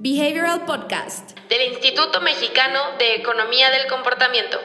Behavioral 0.00 0.64
Podcast 0.64 1.36
del 1.48 1.72
Instituto 1.72 2.20
Mexicano 2.20 2.78
de 3.00 3.16
Economía 3.16 3.68
del 3.70 3.88
Comportamiento. 3.88 4.56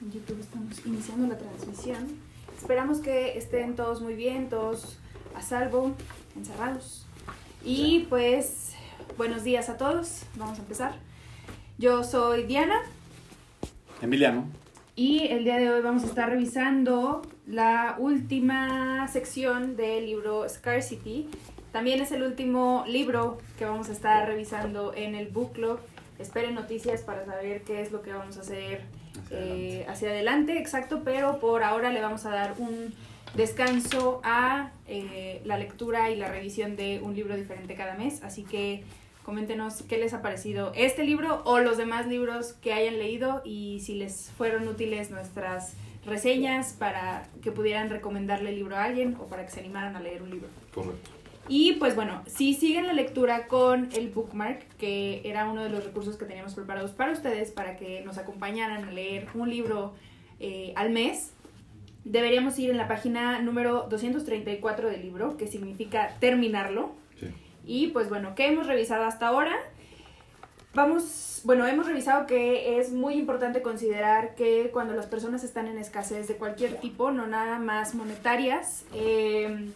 En 0.00 0.10
YouTube 0.10 0.40
estamos 0.40 0.84
iniciando 0.84 1.28
la 1.28 1.38
transmisión. 1.38 2.18
Esperamos 2.56 2.98
que 2.98 3.38
estén 3.38 3.76
todos 3.76 4.00
muy 4.00 4.14
bien, 4.14 4.48
todos 4.48 4.98
a 5.36 5.40
salvo, 5.40 5.94
encerrados. 6.36 7.06
Y 7.64 8.06
pues, 8.08 8.74
buenos 9.16 9.44
días 9.44 9.68
a 9.68 9.76
todos. 9.76 10.22
Vamos 10.34 10.58
a 10.58 10.62
empezar. 10.62 10.96
Yo 11.78 12.02
soy 12.02 12.42
Diana. 12.42 12.82
Emiliano. 14.02 14.48
Y 14.96 15.28
el 15.28 15.44
día 15.44 15.58
de 15.58 15.70
hoy 15.70 15.82
vamos 15.82 16.02
a 16.02 16.06
estar 16.06 16.30
revisando 16.30 17.22
la 17.48 17.96
última 17.98 19.08
sección 19.08 19.76
del 19.76 20.06
libro 20.06 20.46
Scarcity. 20.48 21.28
También 21.72 22.00
es 22.00 22.12
el 22.12 22.22
último 22.22 22.84
libro 22.86 23.38
que 23.58 23.64
vamos 23.64 23.88
a 23.88 23.92
estar 23.92 24.26
revisando 24.28 24.94
en 24.94 25.14
el 25.14 25.28
book 25.28 25.52
club. 25.54 25.80
Esperen 26.18 26.54
noticias 26.54 27.02
para 27.02 27.24
saber 27.24 27.62
qué 27.62 27.80
es 27.80 27.90
lo 27.90 28.02
que 28.02 28.12
vamos 28.12 28.36
a 28.36 28.40
hacer 28.40 28.82
hacia, 29.24 29.38
eh, 29.38 29.40
adelante. 29.40 29.90
hacia 29.90 30.10
adelante, 30.10 30.58
exacto, 30.58 31.02
pero 31.04 31.38
por 31.38 31.62
ahora 31.62 31.90
le 31.90 32.00
vamos 32.00 32.26
a 32.26 32.30
dar 32.30 32.54
un 32.58 32.92
descanso 33.34 34.20
a 34.24 34.72
eh, 34.86 35.40
la 35.44 35.58
lectura 35.58 36.10
y 36.10 36.16
la 36.16 36.28
revisión 36.28 36.76
de 36.76 37.00
un 37.02 37.14
libro 37.14 37.34
diferente 37.34 37.74
cada 37.74 37.94
mes. 37.94 38.22
Así 38.22 38.44
que 38.44 38.84
Coméntenos 39.28 39.82
qué 39.82 39.98
les 39.98 40.14
ha 40.14 40.22
parecido 40.22 40.72
este 40.74 41.04
libro 41.04 41.42
o 41.44 41.58
los 41.58 41.76
demás 41.76 42.06
libros 42.06 42.54
que 42.62 42.72
hayan 42.72 42.98
leído 42.98 43.42
y 43.44 43.80
si 43.80 43.92
les 43.92 44.30
fueron 44.38 44.66
útiles 44.66 45.10
nuestras 45.10 45.74
reseñas 46.08 46.72
para 46.72 47.28
que 47.42 47.52
pudieran 47.52 47.90
recomendarle 47.90 48.50
el 48.50 48.56
libro 48.56 48.76
a 48.76 48.84
alguien 48.84 49.16
o 49.20 49.26
para 49.26 49.44
que 49.44 49.52
se 49.52 49.60
animaran 49.60 49.96
a 49.96 50.00
leer 50.00 50.22
un 50.22 50.30
libro. 50.30 50.48
Correcto. 50.74 51.10
Y 51.48 51.74
pues 51.74 51.94
bueno, 51.94 52.22
si 52.26 52.52
siguen 52.52 52.86
la 52.86 52.92
lectura 52.92 53.46
con 53.46 53.88
el 53.94 54.10
bookmark, 54.10 54.76
que 54.76 55.22
era 55.24 55.48
uno 55.48 55.62
de 55.62 55.70
los 55.70 55.82
recursos 55.82 56.16
que 56.16 56.26
teníamos 56.26 56.54
preparados 56.54 56.90
para 56.90 57.12
ustedes, 57.12 57.50
para 57.50 57.76
que 57.76 58.02
nos 58.04 58.18
acompañaran 58.18 58.84
a 58.84 58.90
leer 58.90 59.28
un 59.34 59.48
libro 59.48 59.94
eh, 60.40 60.74
al 60.76 60.90
mes, 60.90 61.32
deberíamos 62.04 62.58
ir 62.58 62.70
en 62.70 62.76
la 62.76 62.86
página 62.86 63.40
número 63.40 63.86
234 63.88 64.90
del 64.90 65.00
libro, 65.00 65.38
que 65.38 65.46
significa 65.46 66.16
terminarlo. 66.20 66.92
Y 67.64 67.88
pues 67.88 68.08
bueno, 68.08 68.34
¿qué 68.34 68.46
hemos 68.46 68.66
revisado 68.66 69.04
hasta 69.04 69.28
ahora? 69.28 69.54
Vamos, 70.78 71.40
bueno, 71.42 71.66
hemos 71.66 71.88
revisado 71.88 72.28
que 72.28 72.78
es 72.78 72.92
muy 72.92 73.14
importante 73.14 73.62
considerar 73.62 74.36
que 74.36 74.70
cuando 74.72 74.94
las 74.94 75.06
personas 75.06 75.42
están 75.42 75.66
en 75.66 75.76
escasez 75.76 76.28
de 76.28 76.36
cualquier 76.36 76.76
tipo, 76.76 77.10
no 77.10 77.26
nada 77.26 77.58
más 77.58 77.96
monetarias, 77.96 78.84
eh, 78.94 79.72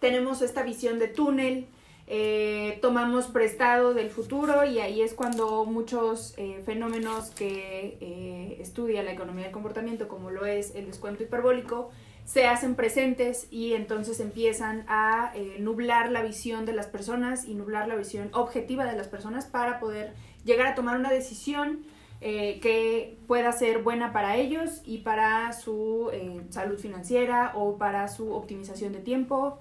tenemos 0.00 0.42
esta 0.42 0.64
visión 0.64 0.98
de 0.98 1.06
túnel, 1.06 1.68
eh, 2.08 2.80
tomamos 2.82 3.26
prestado 3.26 3.94
del 3.94 4.10
futuro 4.10 4.64
y 4.64 4.80
ahí 4.80 5.02
es 5.02 5.14
cuando 5.14 5.64
muchos 5.66 6.34
eh, 6.36 6.60
fenómenos 6.66 7.30
que 7.30 7.96
eh, 8.00 8.56
estudia 8.60 9.04
la 9.04 9.12
economía 9.12 9.44
del 9.44 9.52
comportamiento, 9.52 10.08
como 10.08 10.32
lo 10.32 10.46
es 10.46 10.74
el 10.74 10.86
descuento 10.86 11.22
hiperbólico, 11.22 11.92
se 12.24 12.46
hacen 12.46 12.74
presentes 12.74 13.48
y 13.50 13.74
entonces 13.74 14.20
empiezan 14.20 14.84
a 14.88 15.32
eh, 15.34 15.56
nublar 15.58 16.10
la 16.10 16.22
visión 16.22 16.64
de 16.64 16.72
las 16.72 16.86
personas 16.86 17.46
y 17.46 17.54
nublar 17.54 17.88
la 17.88 17.96
visión 17.96 18.30
objetiva 18.32 18.84
de 18.84 18.96
las 18.96 19.08
personas 19.08 19.46
para 19.46 19.80
poder 19.80 20.14
llegar 20.44 20.66
a 20.68 20.74
tomar 20.74 20.98
una 20.98 21.10
decisión 21.10 21.80
eh, 22.20 22.60
que 22.60 23.18
pueda 23.26 23.50
ser 23.50 23.82
buena 23.82 24.12
para 24.12 24.36
ellos 24.36 24.80
y 24.84 24.98
para 24.98 25.52
su 25.52 26.10
eh, 26.12 26.40
salud 26.50 26.78
financiera 26.78 27.52
o 27.56 27.76
para 27.76 28.06
su 28.08 28.32
optimización 28.32 28.92
de 28.92 29.00
tiempo, 29.00 29.58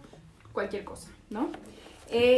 cualquier 0.54 0.84
cosa, 0.84 1.10
¿no? 1.30 1.50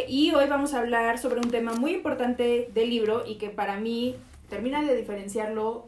y 0.08 0.32
hoy 0.36 0.48
vamos 0.48 0.76
a 0.76 0.82
hablar 0.82 1.18
sobre 1.18 1.40
un 1.40 1.50
tema 1.50 1.74
muy 1.74 1.94
importante 1.94 2.70
del 2.76 2.92
libro 2.92 3.24
y 3.26 3.40
que 3.40 3.50
para 3.50 3.80
mí 3.80 4.16
termina 4.48 4.84
de 4.84 4.96
diferenciarlo 4.96 5.88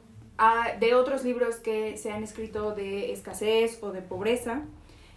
de 0.79 0.95
otros 0.95 1.23
libros 1.23 1.55
que 1.55 1.97
se 1.97 2.11
han 2.11 2.23
escrito 2.23 2.73
de 2.73 3.11
escasez 3.11 3.79
o 3.81 3.91
de 3.91 4.01
pobreza 4.01 4.63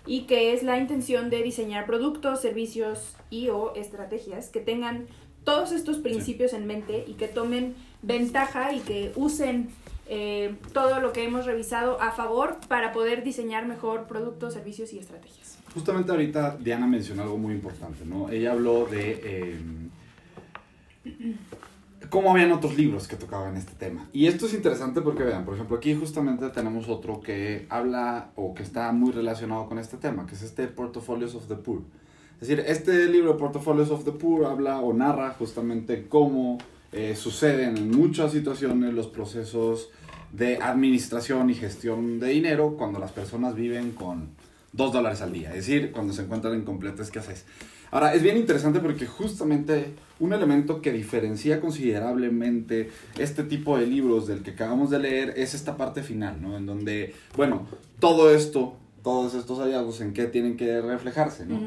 y 0.06 0.23
que 0.23 0.55
es 0.55 0.62
la 0.62 0.79
intención 0.79 1.29
de 1.29 1.43
diseñar 1.43 1.87
productos, 1.87 2.41
servicios 2.41 3.15
y 3.31 3.49
o 3.49 3.75
estrategias 3.75 4.49
que 4.49 4.61
tengan 4.61 5.06
todos 5.45 5.73
estos 5.73 5.99
principios 5.99 6.53
en 6.53 6.67
mente 6.67 7.05
y 7.06 7.15
que 7.15 7.29
tomen 7.29 7.75
ventaja 8.03 8.73
y 8.73 8.81
que 8.81 9.12
usen 9.17 9.71
eh, 10.09 10.55
todo 10.73 11.01
lo 11.01 11.12
que 11.12 11.25
hemos 11.25 11.47
revisado 11.47 12.00
a 12.00 12.12
favor 12.12 12.56
para 12.69 12.93
poder 12.93 13.23
diseñar 13.23 13.67
mejor 13.67 14.06
productos, 14.06 14.55
servicios 14.55 14.93
y 14.93 14.99
estrategias. 14.99 15.59
Justamente 15.75 16.11
ahorita 16.11 16.56
Diana 16.59 16.87
mencionó 16.87 17.23
algo 17.23 17.37
muy 17.37 17.53
importante, 17.53 18.05
¿no? 18.06 18.31
Ella 18.31 18.53
habló 18.53 18.87
de... 18.87 19.21
Eh, 19.23 19.59
cómo 22.11 22.33
habían 22.33 22.53
otros 22.53 22.77
libros 22.77 23.09
que 23.09 23.17
tocaban 23.17 23.57
este 23.57 23.73
tema. 23.73 24.09
Y 24.13 24.27
esto 24.27 24.47
es 24.47 24.55
interesante 24.55 25.01
porque 25.01 25.23
vean, 25.23 25.45
por 25.45 25.55
ejemplo, 25.55 25.77
aquí 25.77 25.95
justamente 25.95 26.49
tenemos 26.51 26.89
otro 26.89 27.21
que 27.21 27.67
habla 27.69 28.31
o 28.37 28.55
que 28.55 28.63
está 28.63 28.93
muy 28.93 29.13
relacionado 29.13 29.69
con 29.69 29.79
este 29.79 29.97
tema, 29.97 30.27
que 30.27 30.35
es 30.35 30.43
este 30.43 30.67
Portfolios 30.69 31.35
of 31.35 31.47
the 31.49 31.57
Poor. 31.57 31.83
Es 32.41 32.49
decir, 32.49 32.65
este 32.67 33.07
libro, 33.07 33.37
Portfolios 33.37 33.91
of 33.91 34.05
the 34.05 34.13
Poor, 34.13 34.47
habla 34.47 34.81
o 34.81 34.93
narra 34.93 35.35
justamente 35.39 36.07
cómo 36.09 36.59
eh, 36.93 37.17
suceden 37.17 37.77
en 37.77 37.91
muchas 37.91 38.33
situaciones 38.33 38.95
los 38.95 39.09
procesos 39.09 39.91
de 40.33 40.59
administración 40.59 41.51
y 41.51 41.55
gestión 41.55 42.21
de 42.21 42.29
dinero 42.29 42.77
cuando 42.77 42.99
las 42.99 43.13
personas 43.13 43.55
viven 43.55 43.93
con 43.93 44.29
dos 44.73 44.93
dólares 44.93 45.23
al 45.23 45.33
día, 45.33 45.49
es 45.51 45.67
decir, 45.67 45.91
cuando 45.93 46.13
se 46.13 46.23
encuentran 46.23 46.55
en 46.55 46.63
completa 46.63 47.03
escasez. 47.03 47.45
Ahora, 47.91 48.15
es 48.15 48.22
bien 48.22 48.37
interesante 48.37 48.81
porque 48.81 49.06
justamente 49.06 49.94
un 50.21 50.32
elemento 50.32 50.82
que 50.82 50.93
diferencia 50.93 51.60
considerablemente 51.60 52.91
este 53.19 53.44
tipo 53.44 53.78
de 53.78 53.87
libros 53.87 54.26
del 54.26 54.43
que 54.43 54.50
acabamos 54.50 54.91
de 54.91 54.99
leer 54.99 55.34
es 55.37 55.54
esta 55.54 55.76
parte 55.76 56.03
final, 56.03 56.43
¿no? 56.43 56.56
En 56.56 56.66
donde, 56.66 57.15
bueno, 57.37 57.66
todo 58.00 58.31
esto, 58.31 58.76
todos 59.03 59.34
estos 59.34 59.59
hallazgos, 59.60 60.00
¿en 60.00 60.12
qué 60.12 60.25
tienen 60.26 60.56
que 60.56 60.81
reflejarse, 60.81 61.47
¿no? 61.47 61.60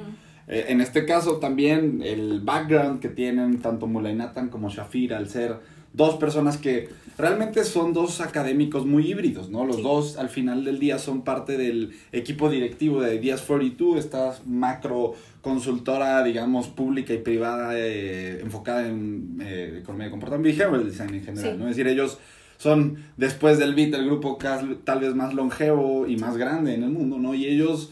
Eh, 0.47 0.65
en 0.69 0.81
este 0.81 1.05
caso 1.05 1.37
también 1.37 2.01
el 2.03 2.41
background 2.41 2.99
que 2.99 3.09
tienen 3.09 3.61
tanto 3.61 3.88
Mulay 3.88 4.15
Nathan 4.15 4.49
como 4.49 4.69
Shafir 4.69 5.13
al 5.13 5.29
ser 5.29 5.59
dos 5.94 6.16
personas 6.16 6.57
que 6.57 6.90
realmente 7.18 7.63
son 7.63 7.94
dos 7.94 8.22
académicos 8.22 8.85
muy 8.85 9.07
híbridos, 9.07 9.50
¿no? 9.50 9.66
Los 9.66 9.84
dos 9.84 10.18
al 10.18 10.29
final 10.29 10.63
del 10.63 10.79
día 10.79 10.97
son 10.97 11.24
parte 11.24 11.57
del 11.57 11.91
equipo 12.12 12.50
directivo 12.50 13.02
de 13.02 13.16
Ideas 13.16 13.41
42, 13.41 13.97
esta 13.97 14.34
macro 14.46 15.13
consultora, 15.41 16.24
digamos, 16.24 16.68
pública 16.68 17.13
y 17.13 17.18
privada 17.18 17.72
eh, 17.78 18.40
enfocada 18.41 18.88
en 18.88 19.38
eh, 19.41 19.80
economía 19.81 20.06
de 20.06 20.12
comportamiento 20.12 20.50
y 20.50 20.57
behavioral 20.57 20.85
design 20.85 21.13
en 21.13 21.24
general, 21.24 21.59
¿no? 21.59 21.68
Es 21.68 21.75
decir, 21.75 21.88
ellos 21.88 22.19
son, 22.57 22.97
después 23.18 23.57
del 23.57 23.74
BIT, 23.74 23.96
el 23.96 24.06
grupo 24.06 24.38
tal 24.84 25.00
vez 25.00 25.16
más 25.16 25.34
longevo 25.34 26.07
y 26.07 26.18
más 26.18 26.38
grande 26.38 26.75
en 26.75 26.84
el 26.84 26.91
mundo, 26.91 27.18
¿no? 27.18 27.34
Y 27.34 27.47
ellos 27.47 27.91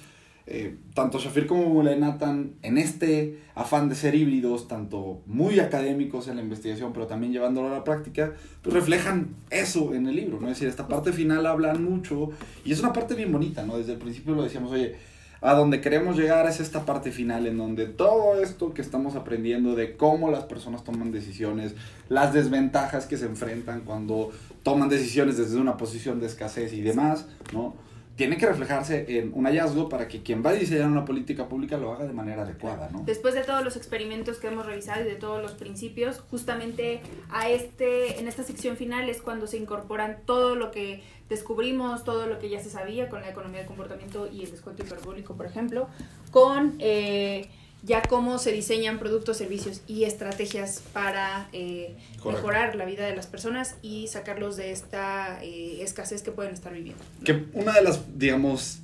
eh, 0.52 0.76
tanto 0.96 1.20
Shafir 1.20 1.46
como 1.46 1.84
Nathan, 1.84 2.54
en 2.64 2.80
este 2.80 3.38
afán 3.54 3.88
de 3.88 3.94
ser 3.94 4.16
híbridos, 4.16 4.68
tanto 4.68 5.22
muy 5.28 5.60
académicos 5.60 6.28
en 6.28 6.38
la 6.38 6.42
investigación, 6.42 6.92
pero 6.92 7.06
también 7.06 7.32
llevándolo 7.32 7.68
a 7.68 7.72
la 7.72 7.84
práctica, 7.84 8.34
pues 8.64 8.74
reflejan 8.74 9.36
eso 9.52 9.94
en 9.94 10.08
el 10.08 10.16
libro, 10.16 10.40
¿no? 10.42 10.48
Es 10.48 10.56
decir, 10.56 10.68
esta 10.68 10.88
parte 10.88 11.14
final 11.14 11.46
hablan 11.46 11.84
mucho 11.84 12.32
y 12.66 12.72
es 12.72 12.80
una 12.80 12.94
parte 12.94 13.14
bien 13.14 13.32
bonita, 13.32 13.64
¿no? 13.64 13.78
Desde 13.78 13.94
el 13.94 14.00
principio 14.00 14.34
lo 14.34 14.42
decíamos, 14.42 14.72
oye, 14.72 14.96
a 15.42 15.54
donde 15.54 15.82
queremos 15.82 16.18
llegar 16.18 16.48
es 16.48 16.60
esta 16.60 16.84
parte 16.84 17.12
final 17.12 17.46
en 17.46 17.60
donde 17.60 17.86
todo 17.86 18.42
esto 18.42 18.74
que 18.74 18.82
estamos 18.82 19.16
aprendiendo 19.16 19.76
de 19.76 19.98
cómo 19.98 20.32
las 20.32 20.46
personas 20.46 20.84
toman 20.84 21.12
decisiones, 21.12 21.76
las 22.10 22.34
desventajas 22.34 23.06
que 23.06 23.18
se 23.18 23.28
enfrentan 23.28 23.82
cuando 23.82 24.32
toman 24.64 24.90
decisiones 24.90 25.38
desde 25.38 25.58
una 25.58 25.78
posición 25.78 26.20
de 26.20 26.26
escasez 26.26 26.74
y 26.74 26.82
demás, 26.82 27.28
¿no? 27.54 27.76
Tiene 28.20 28.36
que 28.36 28.46
reflejarse 28.46 29.06
en 29.18 29.32
un 29.34 29.46
hallazgo 29.46 29.88
para 29.88 30.10
que 30.10 30.22
quien 30.22 30.46
va 30.46 30.50
a 30.50 30.54
diseñar 30.54 30.90
una 30.90 31.06
política 31.06 31.48
pública 31.48 31.78
lo 31.78 31.94
haga 31.94 32.06
de 32.06 32.12
manera 32.12 32.42
adecuada, 32.42 32.90
¿no? 32.92 33.04
Después 33.06 33.34
de 33.34 33.44
todos 33.44 33.64
los 33.64 33.78
experimentos 33.78 34.40
que 34.40 34.48
hemos 34.48 34.66
revisado 34.66 35.04
y 35.04 35.06
de 35.06 35.16
todos 35.16 35.42
los 35.42 35.54
principios, 35.54 36.20
justamente 36.30 37.00
a 37.30 37.48
este, 37.48 38.20
en 38.20 38.28
esta 38.28 38.44
sección 38.44 38.76
final 38.76 39.10
es 39.10 39.22
cuando 39.22 39.48
se 39.48 39.56
incorporan 39.56 40.18
todo 40.26 40.56
lo 40.56 40.70
que 40.70 41.02
descubrimos, 41.30 42.04
todo 42.04 42.28
lo 42.28 42.40
que 42.40 42.50
ya 42.50 42.62
se 42.62 42.70
sabía 42.70 43.08
con 43.08 43.22
la 43.22 43.30
economía 43.30 43.60
del 43.60 43.68
comportamiento 43.68 44.28
y 44.30 44.44
el 44.44 44.52
descuento 44.52 44.84
hiperbólico, 44.84 45.38
por 45.38 45.46
ejemplo, 45.46 45.88
con 46.32 46.76
eh, 46.80 47.48
ya 47.84 48.02
cómo 48.02 48.40
se 48.40 48.52
diseñan 48.52 49.00
productos, 49.00 49.38
servicios 49.38 49.82
y 49.88 50.04
estrategias 50.04 50.82
para 50.94 51.48
eh, 51.54 51.96
mejorar 52.26 52.76
la 52.76 52.86
vida 52.86 53.06
de 53.06 53.16
las 53.16 53.28
personas 53.28 53.76
y 53.82 54.08
sacarlos 54.08 54.58
de 54.58 54.72
esta 54.72 55.40
eh, 55.44 55.82
escasez 55.82 56.22
que 56.22 56.32
pueden 56.32 56.54
estar 56.54 56.74
viviendo. 56.74 57.04
Que 57.24 57.46
una 57.54 57.74
de 57.74 57.82
las, 57.82 58.18
digamos, 58.18 58.80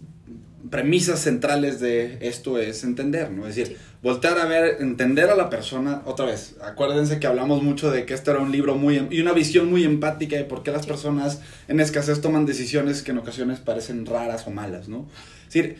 premisas 0.69 1.19
centrales 1.19 1.79
de 1.79 2.17
esto 2.21 2.57
es 2.57 2.83
entender, 2.83 3.31
¿no? 3.31 3.47
Es 3.47 3.55
decir, 3.55 3.77
voltear 4.01 4.39
a 4.39 4.45
ver, 4.45 4.77
entender 4.79 5.29
a 5.29 5.35
la 5.35 5.49
persona, 5.49 6.01
otra 6.05 6.25
vez, 6.25 6.55
acuérdense 6.61 7.19
que 7.19 7.27
hablamos 7.27 7.61
mucho 7.61 7.91
de 7.91 8.05
que 8.05 8.13
este 8.13 8.31
era 8.31 8.39
un 8.39 8.51
libro 8.51 8.75
muy, 8.75 8.97
em, 8.97 9.07
y 9.11 9.19
una 9.19 9.33
visión 9.33 9.69
muy 9.69 9.83
empática 9.83 10.35
de 10.37 10.43
por 10.43 10.63
qué 10.63 10.71
las 10.71 10.85
personas 10.85 11.41
en 11.67 11.79
escasez 11.79 12.21
toman 12.21 12.45
decisiones 12.45 13.03
que 13.03 13.11
en 13.11 13.19
ocasiones 13.19 13.59
parecen 13.59 14.05
raras 14.05 14.47
o 14.47 14.51
malas, 14.51 14.87
¿no? 14.87 15.07
Es 15.47 15.53
decir, 15.53 15.77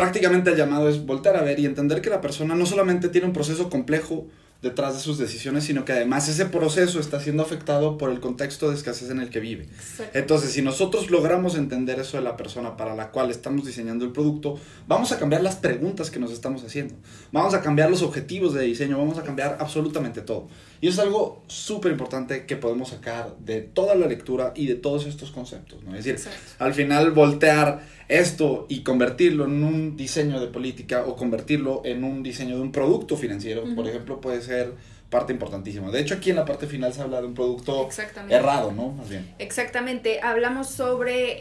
prácticamente 0.00 0.48
el 0.48 0.56
llamado 0.56 0.88
es 0.88 1.04
voltear 1.04 1.36
a 1.36 1.42
ver 1.42 1.60
y 1.60 1.66
entender 1.66 2.00
que 2.00 2.08
la 2.08 2.22
persona 2.22 2.54
no 2.54 2.64
solamente 2.64 3.10
tiene 3.10 3.26
un 3.26 3.34
proceso 3.34 3.68
complejo 3.68 4.28
detrás 4.62 4.94
de 4.94 5.00
sus 5.00 5.18
decisiones, 5.18 5.64
sino 5.64 5.84
que 5.84 5.92
además 5.92 6.26
ese 6.26 6.46
proceso 6.46 7.00
está 7.00 7.20
siendo 7.20 7.42
afectado 7.42 7.98
por 7.98 8.10
el 8.10 8.18
contexto 8.18 8.70
de 8.70 8.76
escasez 8.76 9.10
en 9.10 9.20
el 9.20 9.28
que 9.28 9.40
vive. 9.40 9.64
Exacto. 9.64 10.18
Entonces, 10.18 10.52
si 10.52 10.62
nosotros 10.62 11.10
logramos 11.10 11.54
entender 11.54 11.98
eso 11.98 12.16
de 12.16 12.22
la 12.22 12.38
persona 12.38 12.78
para 12.78 12.94
la 12.94 13.10
cual 13.10 13.30
estamos 13.30 13.66
diseñando 13.66 14.06
el 14.06 14.12
producto, 14.12 14.58
vamos 14.86 15.12
a 15.12 15.18
cambiar 15.18 15.42
las 15.42 15.56
preguntas 15.56 16.10
que 16.10 16.18
nos 16.18 16.32
estamos 16.32 16.64
haciendo, 16.64 16.94
vamos 17.30 17.52
a 17.52 17.60
cambiar 17.60 17.90
los 17.90 18.00
objetivos 18.00 18.54
de 18.54 18.64
diseño, 18.64 18.96
vamos 18.96 19.18
a 19.18 19.22
cambiar 19.22 19.58
absolutamente 19.60 20.22
todo. 20.22 20.48
Y 20.80 20.88
eso 20.88 21.02
es 21.02 21.06
algo 21.08 21.42
súper 21.46 21.92
importante 21.92 22.46
que 22.46 22.56
podemos 22.56 22.88
sacar 22.88 23.36
de 23.38 23.60
toda 23.60 23.94
la 23.94 24.06
lectura 24.06 24.52
y 24.54 24.66
de 24.66 24.76
todos 24.76 25.06
estos 25.06 25.30
conceptos, 25.30 25.82
¿no? 25.84 25.90
Es 25.90 26.04
decir, 26.04 26.14
Exacto. 26.14 26.64
al 26.64 26.72
final 26.72 27.10
voltear 27.12 27.99
esto 28.10 28.66
y 28.68 28.82
convertirlo 28.82 29.44
en 29.44 29.62
un 29.62 29.96
diseño 29.96 30.40
de 30.40 30.48
política 30.48 31.04
o 31.06 31.16
convertirlo 31.16 31.82
en 31.84 32.04
un 32.04 32.22
diseño 32.22 32.56
de 32.56 32.62
un 32.62 32.72
producto 32.72 33.16
financiero, 33.16 33.64
por 33.74 33.86
ejemplo, 33.86 34.20
puede 34.20 34.42
ser 34.42 34.74
parte 35.10 35.32
importantísima. 35.32 35.90
De 35.90 36.00
hecho, 36.00 36.14
aquí 36.14 36.30
en 36.30 36.36
la 36.36 36.44
parte 36.44 36.66
final 36.66 36.92
se 36.92 37.02
habla 37.02 37.20
de 37.20 37.26
un 37.26 37.34
producto 37.34 37.88
errado, 38.28 38.72
¿no? 38.72 38.90
Más 38.92 39.08
bien. 39.08 39.32
Exactamente, 39.38 40.20
hablamos 40.22 40.68
sobre 40.68 41.36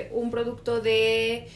eh, 0.00 0.10
un 0.12 0.30
producto 0.30 0.80
de, 0.80 1.48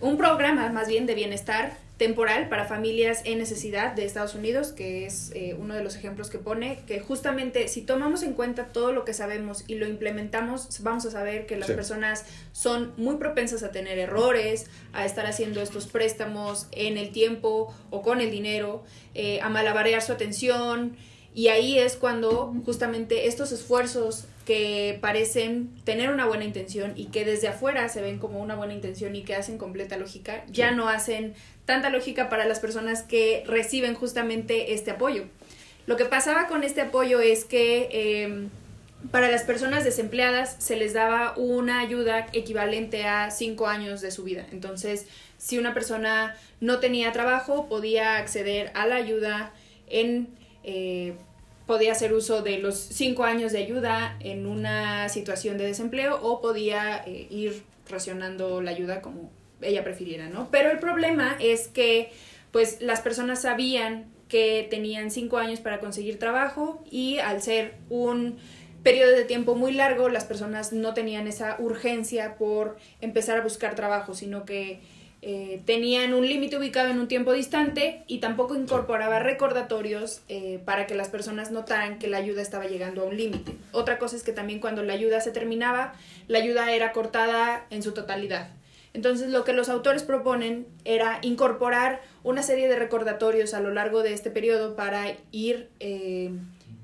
un 0.00 0.16
programa 0.16 0.68
más 0.70 0.88
bien 0.88 1.06
de 1.06 1.14
bienestar 1.14 1.87
temporal 1.98 2.48
para 2.48 2.64
familias 2.64 3.22
en 3.24 3.38
necesidad 3.38 3.92
de 3.92 4.04
Estados 4.04 4.34
Unidos, 4.34 4.68
que 4.72 5.04
es 5.04 5.32
eh, 5.34 5.56
uno 5.58 5.74
de 5.74 5.82
los 5.82 5.96
ejemplos 5.96 6.30
que 6.30 6.38
pone, 6.38 6.78
que 6.86 7.00
justamente 7.00 7.66
si 7.68 7.82
tomamos 7.82 8.22
en 8.22 8.34
cuenta 8.34 8.66
todo 8.68 8.92
lo 8.92 9.04
que 9.04 9.12
sabemos 9.12 9.64
y 9.66 9.74
lo 9.74 9.86
implementamos, 9.86 10.80
vamos 10.82 11.04
a 11.06 11.10
saber 11.10 11.44
que 11.46 11.56
las 11.56 11.66
Sí. 11.68 11.74
personas 11.74 12.24
son 12.52 12.92
muy 12.96 13.16
propensas 13.16 13.62
a 13.64 13.72
tener 13.72 13.98
errores, 13.98 14.66
a 14.92 15.04
estar 15.04 15.26
haciendo 15.26 15.60
estos 15.60 15.86
préstamos 15.88 16.68
en 16.70 16.96
el 16.98 17.10
tiempo 17.10 17.74
o 17.90 18.00
con 18.00 18.20
el 18.20 18.30
dinero, 18.30 18.84
eh, 19.14 19.40
a 19.42 19.48
malabarear 19.48 20.00
su 20.00 20.12
atención, 20.12 20.96
y 21.34 21.48
ahí 21.48 21.78
es 21.78 21.96
cuando 21.96 22.54
justamente 22.64 23.26
estos 23.26 23.52
esfuerzos 23.52 24.26
que 24.46 24.98
parecen 25.02 25.70
tener 25.84 26.10
una 26.10 26.24
buena 26.26 26.44
intención 26.44 26.94
y 26.96 27.06
que 27.06 27.24
desde 27.24 27.48
afuera 27.48 27.88
se 27.90 28.00
ven 28.00 28.18
como 28.18 28.40
una 28.40 28.54
buena 28.56 28.72
intención 28.72 29.14
y 29.14 29.22
que 29.22 29.34
hacen 29.34 29.58
completa 29.58 29.98
lógica, 29.98 30.44
ya 30.48 30.70
no 30.70 30.88
hacen 30.88 31.34
tanta 31.68 31.90
lógica 31.90 32.30
para 32.30 32.46
las 32.46 32.60
personas 32.60 33.02
que 33.02 33.44
reciben 33.46 33.94
justamente 33.94 34.72
este 34.72 34.90
apoyo. 34.90 35.24
Lo 35.86 35.98
que 35.98 36.06
pasaba 36.06 36.46
con 36.46 36.64
este 36.64 36.80
apoyo 36.80 37.20
es 37.20 37.44
que 37.44 37.90
eh, 37.92 38.48
para 39.10 39.30
las 39.30 39.42
personas 39.42 39.84
desempleadas 39.84 40.56
se 40.58 40.76
les 40.76 40.94
daba 40.94 41.34
una 41.36 41.80
ayuda 41.80 42.26
equivalente 42.32 43.04
a 43.04 43.30
cinco 43.30 43.66
años 43.66 44.00
de 44.00 44.10
su 44.10 44.24
vida. 44.24 44.46
Entonces, 44.50 45.04
si 45.36 45.58
una 45.58 45.74
persona 45.74 46.34
no 46.62 46.78
tenía 46.78 47.12
trabajo, 47.12 47.68
podía 47.68 48.16
acceder 48.16 48.72
a 48.74 48.86
la 48.86 48.96
ayuda 48.96 49.52
en... 49.88 50.28
eh, 50.64 51.12
podía 51.66 51.92
hacer 51.92 52.14
uso 52.14 52.40
de 52.40 52.56
los 52.60 52.78
cinco 52.78 53.24
años 53.24 53.52
de 53.52 53.58
ayuda 53.58 54.16
en 54.20 54.46
una 54.46 55.10
situación 55.10 55.58
de 55.58 55.66
desempleo 55.66 56.18
o 56.22 56.40
podía 56.40 57.04
eh, 57.06 57.26
ir 57.28 57.62
racionando 57.90 58.62
la 58.62 58.70
ayuda 58.70 59.02
como 59.02 59.30
ella 59.60 59.84
prefiriera, 59.84 60.28
¿no? 60.28 60.50
Pero 60.50 60.70
el 60.70 60.78
problema 60.78 61.36
es 61.40 61.68
que 61.68 62.10
pues 62.52 62.80
las 62.80 63.00
personas 63.00 63.42
sabían 63.42 64.06
que 64.28 64.66
tenían 64.70 65.10
cinco 65.10 65.38
años 65.38 65.60
para 65.60 65.80
conseguir 65.80 66.18
trabajo 66.18 66.84
y 66.90 67.18
al 67.18 67.42
ser 67.42 67.74
un 67.88 68.38
periodo 68.82 69.12
de 69.12 69.24
tiempo 69.24 69.54
muy 69.54 69.72
largo, 69.72 70.08
las 70.08 70.24
personas 70.24 70.72
no 70.72 70.94
tenían 70.94 71.26
esa 71.26 71.56
urgencia 71.58 72.36
por 72.36 72.76
empezar 73.00 73.38
a 73.38 73.42
buscar 73.42 73.74
trabajo, 73.74 74.14
sino 74.14 74.44
que 74.44 74.80
eh, 75.20 75.62
tenían 75.64 76.14
un 76.14 76.28
límite 76.28 76.56
ubicado 76.56 76.90
en 76.90 77.00
un 77.00 77.08
tiempo 77.08 77.32
distante 77.32 78.04
y 78.06 78.18
tampoco 78.18 78.54
incorporaba 78.54 79.18
recordatorios 79.18 80.22
eh, 80.28 80.60
para 80.64 80.86
que 80.86 80.94
las 80.94 81.08
personas 81.08 81.50
notaran 81.50 81.98
que 81.98 82.06
la 82.06 82.18
ayuda 82.18 82.40
estaba 82.40 82.66
llegando 82.66 83.02
a 83.02 83.06
un 83.06 83.16
límite. 83.16 83.52
Otra 83.72 83.98
cosa 83.98 84.14
es 84.14 84.22
que 84.22 84.32
también 84.32 84.60
cuando 84.60 84.84
la 84.84 84.92
ayuda 84.92 85.20
se 85.20 85.32
terminaba, 85.32 85.94
la 86.28 86.38
ayuda 86.38 86.72
era 86.72 86.92
cortada 86.92 87.66
en 87.70 87.82
su 87.82 87.92
totalidad. 87.92 88.50
Entonces 88.94 89.30
lo 89.30 89.44
que 89.44 89.52
los 89.52 89.68
autores 89.68 90.02
proponen 90.02 90.66
era 90.84 91.18
incorporar 91.22 92.00
una 92.22 92.42
serie 92.42 92.68
de 92.68 92.76
recordatorios 92.76 93.54
a 93.54 93.60
lo 93.60 93.72
largo 93.72 94.02
de 94.02 94.12
este 94.12 94.30
periodo 94.30 94.76
para 94.76 95.16
ir 95.30 95.68
eh, 95.80 96.30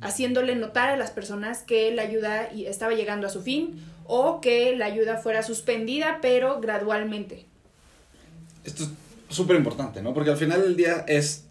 haciéndole 0.00 0.54
notar 0.54 0.90
a 0.90 0.96
las 0.96 1.10
personas 1.10 1.62
que 1.62 1.92
la 1.94 2.02
ayuda 2.02 2.44
estaba 2.44 2.92
llegando 2.92 3.26
a 3.26 3.30
su 3.30 3.42
fin 3.42 3.82
o 4.06 4.40
que 4.40 4.76
la 4.76 4.86
ayuda 4.86 5.16
fuera 5.16 5.42
suspendida 5.42 6.18
pero 6.20 6.60
gradualmente. 6.60 7.46
Esto 8.64 8.84
es 8.84 8.90
súper 9.28 9.56
importante, 9.56 10.02
¿no? 10.02 10.14
Porque 10.14 10.30
al 10.30 10.36
final 10.36 10.62
del 10.62 10.76
día 10.76 11.04
es 11.08 11.44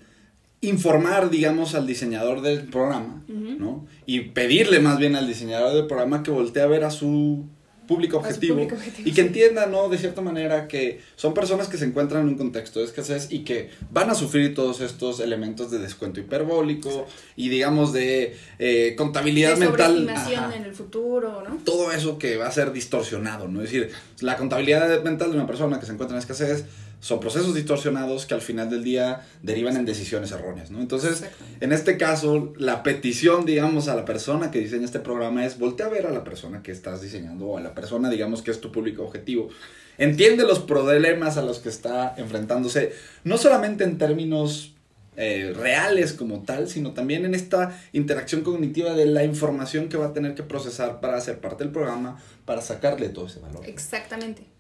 informar, 0.62 1.30
digamos, 1.30 1.76
al 1.76 1.86
diseñador 1.86 2.42
del 2.42 2.68
programa. 2.70 3.22
¿no? 3.28 3.86
Y 4.06 4.22
pedirle 4.22 4.80
más 4.80 4.98
bien 4.98 5.16
al 5.16 5.28
diseñador 5.28 5.74
del 5.74 5.88
programa 5.88 6.24
que 6.24 6.32
voltee 6.32 6.64
a 6.64 6.68
ver 6.68 6.84
a 6.86 6.92
su 6.92 7.46
público 7.88 8.18
objetivo, 8.18 8.56
público 8.56 8.76
objetivo, 8.76 9.10
y 9.10 9.12
que 9.12 9.22
entienda, 9.22 9.66
¿no? 9.66 9.90
De 9.90 9.98
cierta 9.98 10.22
manera 10.22 10.68
que 10.68 11.02
son 11.16 11.34
personas 11.34 11.68
que 11.68 11.78
se 11.78 11.86
encuentran 11.86 12.24
en 12.24 12.30
un 12.30 12.38
contexto 12.38 12.80
de 12.80 12.86
escasez 12.86 13.28
y 13.32 13.40
que 13.40 13.70
van 13.92 14.10
a 14.10 14.16
sufrir 14.16 14.56
todos 14.56 14.82
estos 14.82 15.20
elementos 15.20 15.72
de 15.72 15.80
descuento 15.80 16.20
hiperbólico 16.20 17.06
y 17.36 17.50
digamos 17.50 17.94
de 17.94 18.38
eh, 18.60 18.96
contabilidad 18.98 19.56
de 19.56 19.68
mental. 19.68 19.92
sobreestimación 19.92 20.44
Ajá 20.44 20.54
en 20.56 20.66
el 20.66 20.74
futuro, 20.74 21.44
¿no? 21.48 21.58
todo 21.64 21.92
eso 21.92 22.18
que 22.18 22.38
va 22.38 22.48
a 22.48 22.52
ser 22.52 22.72
distorsionado, 22.72 23.48
¿no? 23.48 23.62
Es 23.62 23.72
decir, 23.72 23.92
la 24.22 24.38
contabilidad 24.38 25.04
mental 25.04 25.32
de 25.32 25.38
una 25.38 25.48
persona 25.48 25.80
que 25.80 25.86
se 25.86 25.92
encuentra 25.94 26.16
en 26.16 26.20
escasez 26.20 26.66
son 27.04 27.20
procesos 27.20 27.54
distorsionados 27.54 28.26
que 28.26 28.34
al 28.34 28.40
final 28.40 28.70
del 28.70 28.82
día 28.82 29.28
derivan 29.42 29.76
en 29.76 29.84
decisiones 29.84 30.32
erróneas, 30.32 30.72
¿no? 30.72 30.80
Entonces, 30.80 31.26
en 31.60 31.74
este 31.74 31.98
caso, 31.98 32.54
la 32.56 32.82
petición, 32.82 33.46
digamos, 33.46 33.90
a 33.90 33.96
la 33.96 34.06
persona 34.06 34.52
que 34.52 34.60
diseña 34.60 34.86
este 34.86 35.02
programa 35.02 35.46
es 35.46 35.60
voltea 35.60 35.88
a 35.88 35.90
ver 35.90 36.08
a 36.08 36.12
la 36.12 36.24
persona 36.24 36.64
que 36.64 36.72
estás 36.72 37.02
diseñando 37.02 37.48
o 37.48 37.58
a 37.58 37.62
la 37.62 37.76
persona, 37.76 38.10
digamos, 38.10 38.42
que 38.42 38.52
es 38.52 38.62
tu 38.62 38.72
público 38.72 39.04
objetivo. 39.04 39.50
Entiende 39.98 40.44
los 40.44 40.60
problemas 40.60 41.36
a 41.36 41.42
los 41.42 41.60
que 41.60 41.68
está 41.68 42.16
enfrentándose, 42.16 42.94
no 43.26 43.38
solamente 43.38 43.84
en 43.84 43.98
términos 43.98 44.74
eh, 45.18 45.52
reales 45.54 46.14
como 46.14 46.44
tal, 46.44 46.70
sino 46.70 46.94
también 46.94 47.26
en 47.26 47.36
esta 47.36 47.78
interacción 47.92 48.44
cognitiva 48.44 48.94
de 48.94 49.08
la 49.08 49.26
información 49.26 49.90
que 49.90 49.98
va 49.98 50.06
a 50.06 50.14
tener 50.14 50.36
que 50.36 50.44
procesar 50.44 51.02
para 51.02 51.20
ser 51.20 51.40
parte 51.40 51.66
del 51.66 51.74
programa, 51.74 52.18
para 52.46 52.62
sacarle 52.62 53.10
todo 53.10 53.28
ese 53.28 53.42
valor. 53.42 53.66
Exactamente. 53.68 54.54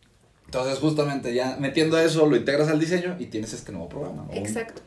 Entonces, 0.53 0.77
justamente 0.79 1.33
ya 1.33 1.57
metiendo 1.59 1.97
eso, 1.99 2.27
lo 2.27 2.35
integras 2.35 2.67
al 2.69 2.79
diseño 2.79 3.15
y 3.19 3.25
tienes 3.25 3.53
este 3.53 3.71
nuevo 3.71 3.89
programa. 3.89 4.27
o 4.29 4.31
un- 4.33 4.37
Exacto. 4.37 4.81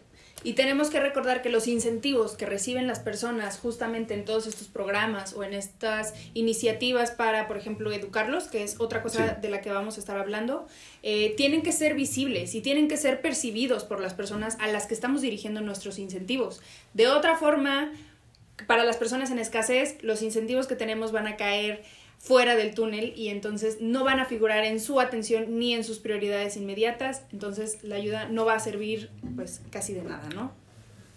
Y 0.44 0.52
tenemos 0.52 0.90
que 0.90 1.00
recordar 1.00 1.42
que 1.42 1.48
los 1.48 1.66
incentivos 1.66 2.36
que 2.36 2.46
reciben 2.46 2.86
las 2.86 3.00
personas 3.00 3.58
justamente 3.58 4.14
en 4.14 4.24
todos 4.24 4.46
estos 4.46 4.68
programas 4.68 5.32
o 5.32 5.42
en 5.42 5.54
estas 5.54 6.14
iniciativas 6.34 7.10
para, 7.10 7.48
por 7.48 7.56
ejemplo, 7.56 7.90
educarlos, 7.90 8.44
que 8.44 8.62
es 8.62 8.76
otra 8.78 9.02
cosa 9.02 9.34
Sí. 9.34 9.40
de 9.42 9.48
la 9.48 9.60
que 9.60 9.72
vamos 9.72 9.96
a 9.96 10.00
estar 10.00 10.16
hablando, 10.18 10.68
eh, 11.02 11.34
tienen 11.36 11.62
que 11.62 11.72
ser 11.72 11.94
visibles 11.94 12.54
y 12.54 12.60
tienen 12.60 12.86
que 12.86 12.96
ser 12.96 13.20
percibidos 13.20 13.82
por 13.82 13.98
las 14.00 14.14
personas 14.14 14.56
a 14.60 14.68
las 14.68 14.86
que 14.86 14.94
estamos 14.94 15.20
dirigiendo 15.20 15.62
nuestros 15.62 15.98
incentivos. 15.98 16.60
De 16.94 17.08
otra 17.08 17.36
forma, 17.36 17.90
para 18.68 18.84
las 18.84 18.98
personas 18.98 19.32
en 19.32 19.40
escasez, 19.40 19.96
los 20.02 20.22
incentivos 20.22 20.68
que 20.68 20.76
tenemos 20.76 21.10
van 21.10 21.26
a 21.26 21.36
caer 21.36 21.82
fuera 22.26 22.56
del 22.56 22.74
túnel 22.74 23.12
y 23.16 23.28
entonces 23.28 23.78
no 23.80 24.02
van 24.02 24.18
a 24.18 24.24
figurar 24.24 24.64
en 24.64 24.80
su 24.80 24.98
atención 24.98 25.60
ni 25.60 25.74
en 25.74 25.84
sus 25.84 26.00
prioridades 26.00 26.56
inmediatas, 26.56 27.22
entonces 27.30 27.78
la 27.84 27.94
ayuda 27.94 28.28
no 28.28 28.44
va 28.44 28.54
a 28.54 28.58
servir 28.58 29.10
pues 29.36 29.60
casi 29.70 29.94
de 29.94 30.02
nada, 30.02 30.28
¿no? 30.34 30.50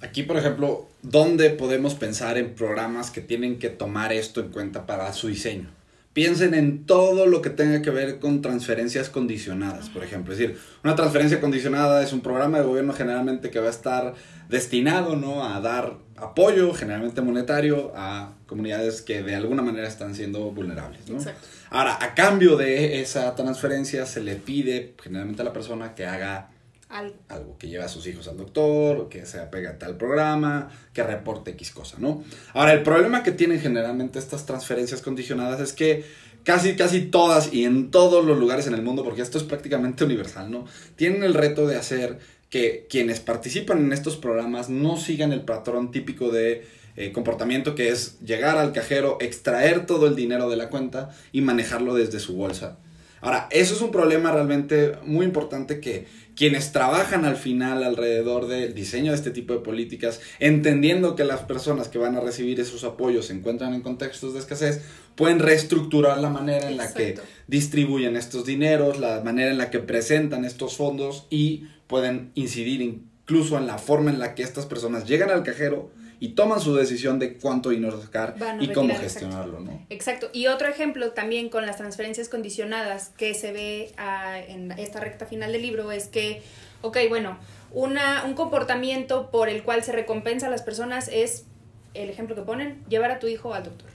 Aquí, 0.01 0.21
por 0.21 0.37
ejemplo, 0.37 0.87
¿dónde 1.01 1.49
podemos 1.49 1.95
pensar 1.95 2.37
en 2.37 2.53
programas 2.53 3.09
que 3.09 3.21
tienen 3.21 3.57
que 3.57 3.69
tomar 3.69 4.13
esto 4.13 4.39
en 4.39 4.49
cuenta 4.49 4.85
para 4.85 5.11
su 5.11 5.27
diseño? 5.29 5.78
Piensen 6.19 6.53
en 6.53 6.85
todo 6.85 7.27
lo 7.27 7.41
que 7.41 7.49
tenga 7.49 7.81
que 7.81 7.91
ver 7.91 8.19
con 8.19 8.41
transferencias 8.41 9.07
condicionadas, 9.07 9.87
por 9.87 10.03
ejemplo. 10.03 10.33
Es 10.33 10.39
decir, 10.39 10.59
una 10.83 10.93
transferencia 10.93 11.39
condicionada 11.39 12.03
es 12.03 12.11
un 12.11 12.19
programa 12.19 12.57
de 12.57 12.65
gobierno 12.65 12.91
generalmente 12.91 13.49
que 13.49 13.61
va 13.61 13.67
a 13.67 13.69
estar 13.69 14.15
destinado 14.49 15.15
¿no? 15.15 15.45
a 15.45 15.61
dar 15.61 15.93
apoyo, 16.17 16.73
generalmente 16.73 17.21
monetario, 17.21 17.93
a 17.95 18.33
comunidades 18.47 19.01
que 19.01 19.23
de 19.23 19.33
alguna 19.33 19.61
manera 19.61 19.87
están 19.87 20.13
siendo 20.13 20.51
vulnerables. 20.51 21.07
¿no? 21.07 21.19
Exacto. 21.19 21.47
Ahora, 21.69 21.97
a 22.01 22.13
cambio 22.15 22.57
de 22.57 22.99
esa 22.99 23.33
transferencia, 23.35 24.05
se 24.05 24.19
le 24.19 24.35
pide 24.35 24.95
generalmente 25.01 25.41
a 25.43 25.45
la 25.45 25.53
persona 25.53 25.95
que 25.95 26.05
haga 26.05 26.49
Algo. 26.89 27.15
algo, 27.27 27.57
que 27.59 27.67
lleve 27.67 27.83
a 27.83 27.87
sus 27.87 28.07
hijos 28.07 28.27
al 28.27 28.37
doctor, 28.37 29.09
que 29.09 29.23
se 29.27 29.39
apegue 29.39 29.67
a 29.67 29.77
tal 29.77 29.95
programa, 29.95 30.71
que 30.91 31.03
reporte 31.03 31.51
X 31.51 31.69
cosa, 31.69 31.97
¿no? 31.99 32.23
Ahora, 32.53 32.73
el 32.73 32.81
problema 32.81 33.21
que 33.21 33.31
tienen 33.31 33.59
generalmente 33.59 34.17
estas 34.17 34.47
transferencias 34.47 35.03
condicionadas 35.03 35.59
es 35.59 35.71
que 35.71 36.03
casi, 36.43 36.75
casi 36.75 37.01
todas 37.01 37.53
y 37.53 37.65
en 37.65 37.91
todos 37.91 38.25
los 38.25 38.39
lugares 38.39 38.65
en 38.65 38.73
el 38.73 38.81
mundo, 38.81 39.03
porque 39.03 39.21
esto 39.21 39.37
es 39.37 39.43
prácticamente 39.43 40.03
universal, 40.03 40.49
¿no? 40.49 40.65
Tienen 40.95 41.21
el 41.21 41.35
reto 41.35 41.67
de 41.67 41.75
hacer 41.75 42.17
que 42.49 42.87
quienes 42.89 43.19
participan 43.19 43.79
en 43.85 43.93
estos 43.93 44.17
programas 44.17 44.69
no 44.69 44.97
sigan 44.97 45.31
el 45.31 45.41
patrón 45.41 45.91
típico 45.91 46.31
de 46.31 46.65
eh, 46.95 47.11
comportamiento 47.11 47.75
que 47.75 47.89
es 47.89 48.19
llegar 48.21 48.57
al 48.57 48.73
cajero, 48.73 49.17
extraer 49.21 49.85
todo 49.85 50.07
el 50.07 50.15
dinero 50.15 50.49
de 50.49 50.57
la 50.57 50.69
cuenta 50.69 51.11
y 51.31 51.41
manejarlo 51.41 51.93
desde 51.93 52.19
su 52.19 52.35
bolsa. 52.35 52.79
Ahora, 53.21 53.47
eso 53.51 53.73
es 53.75 53.81
un 53.81 53.91
problema 53.91 54.31
realmente 54.31 54.93
muy 55.03 55.25
importante 55.25 55.79
que 55.79 56.07
quienes 56.39 56.71
trabajan 56.71 57.25
al 57.25 57.35
final 57.35 57.83
alrededor 57.83 58.47
del 58.47 58.73
diseño 58.73 59.11
de 59.11 59.17
este 59.17 59.29
tipo 59.29 59.51
de 59.51 59.59
políticas, 59.59 60.21
entendiendo 60.39 61.17
que 61.17 61.25
las 61.25 61.41
personas 61.41 61.89
que 61.89 61.97
van 61.97 62.15
a 62.15 62.21
recibir 62.21 62.61
esos 62.61 62.85
apoyos 62.85 63.25
se 63.25 63.33
encuentran 63.33 63.73
en 63.73 63.81
contextos 63.81 64.31
de 64.31 64.39
escasez, 64.39 64.81
pueden 65.15 65.39
reestructurar 65.39 66.17
la 66.19 66.29
manera 66.29 66.69
en 66.69 66.77
la 66.77 66.93
que 66.93 67.19
distribuyen 67.47 68.15
estos 68.15 68.45
dineros, 68.45 68.99
la 68.99 69.19
manera 69.19 69.51
en 69.51 69.57
la 69.57 69.69
que 69.69 69.79
presentan 69.79 70.45
estos 70.45 70.77
fondos 70.77 71.27
y 71.29 71.67
pueden 71.87 72.31
incidir 72.35 72.81
incluso 72.81 73.57
en 73.57 73.67
la 73.67 73.77
forma 73.77 74.09
en 74.09 74.19
la 74.19 74.33
que 74.33 74.43
estas 74.43 74.65
personas 74.65 75.05
llegan 75.05 75.31
al 75.31 75.43
cajero 75.43 75.91
y 76.19 76.29
toman 76.29 76.59
su 76.59 76.75
decisión 76.75 77.17
de 77.17 77.37
cuánto 77.37 77.69
dinero 77.69 78.01
sacar 78.01 78.35
y 78.59 78.67
cómo 78.73 78.89
exacto. 78.89 79.03
gestionarlo, 79.03 79.59
¿no? 79.61 79.85
Exacto. 79.89 80.29
Y 80.33 80.47
otro 80.47 80.67
ejemplo 80.67 81.11
también 81.11 81.49
con 81.49 81.65
las 81.65 81.77
transferencias 81.77 82.27
condicionadas 82.27 83.11
que 83.17 83.33
se 83.33 83.51
ve 83.51 83.93
ah, 83.97 84.37
en 84.39 84.71
esta 84.73 84.99
recta 84.99 85.25
final 85.25 85.51
del 85.53 85.61
libro 85.61 85.91
es 85.91 86.07
que, 86.07 86.41
ok, 86.81 86.97
bueno, 87.07 87.37
una, 87.71 88.25
un 88.25 88.33
comportamiento 88.33 89.31
por 89.31 89.47
el 89.49 89.63
cual 89.63 89.83
se 89.83 89.91
recompensa 89.91 90.47
a 90.47 90.49
las 90.49 90.61
personas 90.61 91.09
es, 91.11 91.45
el 91.93 92.09
ejemplo 92.09 92.35
que 92.35 92.41
ponen, 92.41 92.83
llevar 92.89 93.11
a 93.11 93.19
tu 93.19 93.27
hijo 93.27 93.53
al 93.53 93.63
doctor. 93.63 93.89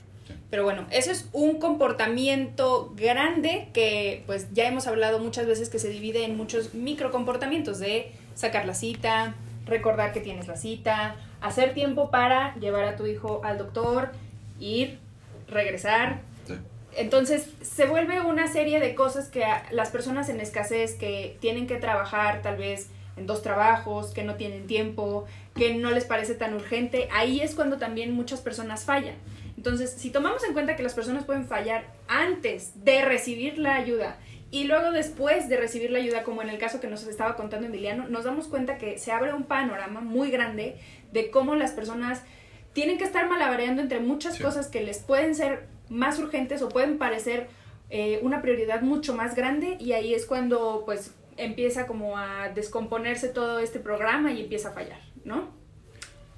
Pero 0.49 0.63
bueno, 0.63 0.85
eso 0.91 1.11
es 1.11 1.27
un 1.33 1.59
comportamiento 1.59 2.93
grande 2.95 3.67
que 3.73 4.23
pues 4.25 4.47
ya 4.53 4.67
hemos 4.67 4.87
hablado 4.87 5.19
muchas 5.19 5.45
veces 5.45 5.69
que 5.69 5.79
se 5.79 5.89
divide 5.89 6.23
en 6.23 6.37
muchos 6.37 6.73
microcomportamientos 6.73 7.79
de 7.79 8.11
sacar 8.35 8.65
la 8.65 8.73
cita, 8.73 9.35
recordar 9.65 10.13
que 10.13 10.21
tienes 10.21 10.47
la 10.47 10.55
cita, 10.55 11.15
hacer 11.45 11.73
tiempo 11.73 12.11
para 12.11 12.55
llevar 12.55 12.85
a 12.85 12.95
tu 12.95 13.05
hijo 13.05 13.41
al 13.43 13.57
doctor, 13.57 14.11
ir, 14.59 14.99
regresar. 15.47 16.21
Sí. 16.47 16.55
Entonces 16.95 17.49
se 17.61 17.85
vuelve 17.85 18.21
una 18.21 18.47
serie 18.47 18.79
de 18.79 18.95
cosas 18.95 19.29
que 19.29 19.45
las 19.71 19.89
personas 19.89 20.29
en 20.29 20.39
escasez 20.39 20.95
que 20.95 21.37
tienen 21.41 21.67
que 21.67 21.77
trabajar 21.77 22.41
tal 22.41 22.57
vez 22.57 22.89
en 23.17 23.27
dos 23.27 23.41
trabajos, 23.41 24.11
que 24.11 24.23
no 24.23 24.35
tienen 24.35 24.67
tiempo, 24.67 25.25
que 25.55 25.75
no 25.75 25.91
les 25.91 26.05
parece 26.05 26.35
tan 26.35 26.53
urgente, 26.53 27.07
ahí 27.13 27.39
es 27.39 27.55
cuando 27.55 27.77
también 27.77 28.13
muchas 28.13 28.41
personas 28.41 28.83
fallan. 28.83 29.15
Entonces, 29.57 29.91
si 29.97 30.09
tomamos 30.09 30.43
en 30.43 30.53
cuenta 30.53 30.75
que 30.75 30.83
las 30.83 30.93
personas 30.93 31.23
pueden 31.23 31.47
fallar 31.47 31.85
antes 32.07 32.83
de 32.83 33.03
recibir 33.03 33.57
la 33.57 33.75
ayuda 33.75 34.17
y 34.55 34.63
luego 34.63 34.91
después 34.91 35.49
de 35.49 35.57
recibir 35.57 35.91
la 35.91 35.99
ayuda, 35.99 36.23
como 36.23 36.41
en 36.41 36.47
el 36.47 36.57
caso 36.57 36.79
que 36.79 36.87
nos 36.87 37.05
estaba 37.05 37.35
contando 37.35 37.67
Emiliano, 37.67 38.07
nos 38.07 38.23
damos 38.23 38.47
cuenta 38.47 38.77
que 38.77 38.97
se 38.97 39.11
abre 39.11 39.33
un 39.33 39.43
panorama 39.43 39.99
muy 39.99 40.31
grande 40.31 40.77
de 41.11 41.29
cómo 41.29 41.55
las 41.55 41.71
personas 41.71 42.23
tienen 42.71 42.97
que 42.97 43.03
estar 43.03 43.27
malabareando 43.27 43.81
entre 43.81 43.99
muchas 43.99 44.35
Sí. 44.35 44.43
cosas 44.43 44.67
que 44.69 44.81
les 44.81 44.99
pueden 44.99 45.35
ser 45.35 45.67
más 45.89 46.19
urgentes 46.19 46.61
o 46.61 46.69
pueden 46.69 46.97
parecer 46.97 47.47
eh, 47.89 48.19
una 48.23 48.41
prioridad 48.41 48.81
mucho 48.81 49.13
más 49.13 49.35
grande 49.35 49.75
y 49.77 49.91
ahí 49.91 50.13
es 50.13 50.25
cuando 50.25 50.83
pues 50.85 51.13
empieza 51.35 51.85
como 51.85 52.17
a 52.17 52.47
descomponerse 52.55 53.27
todo 53.27 53.59
este 53.59 53.79
programa 53.79 54.31
y 54.31 54.39
empieza 54.41 54.69
a 54.69 54.71
fallar, 54.71 55.01
¿no? 55.25 55.53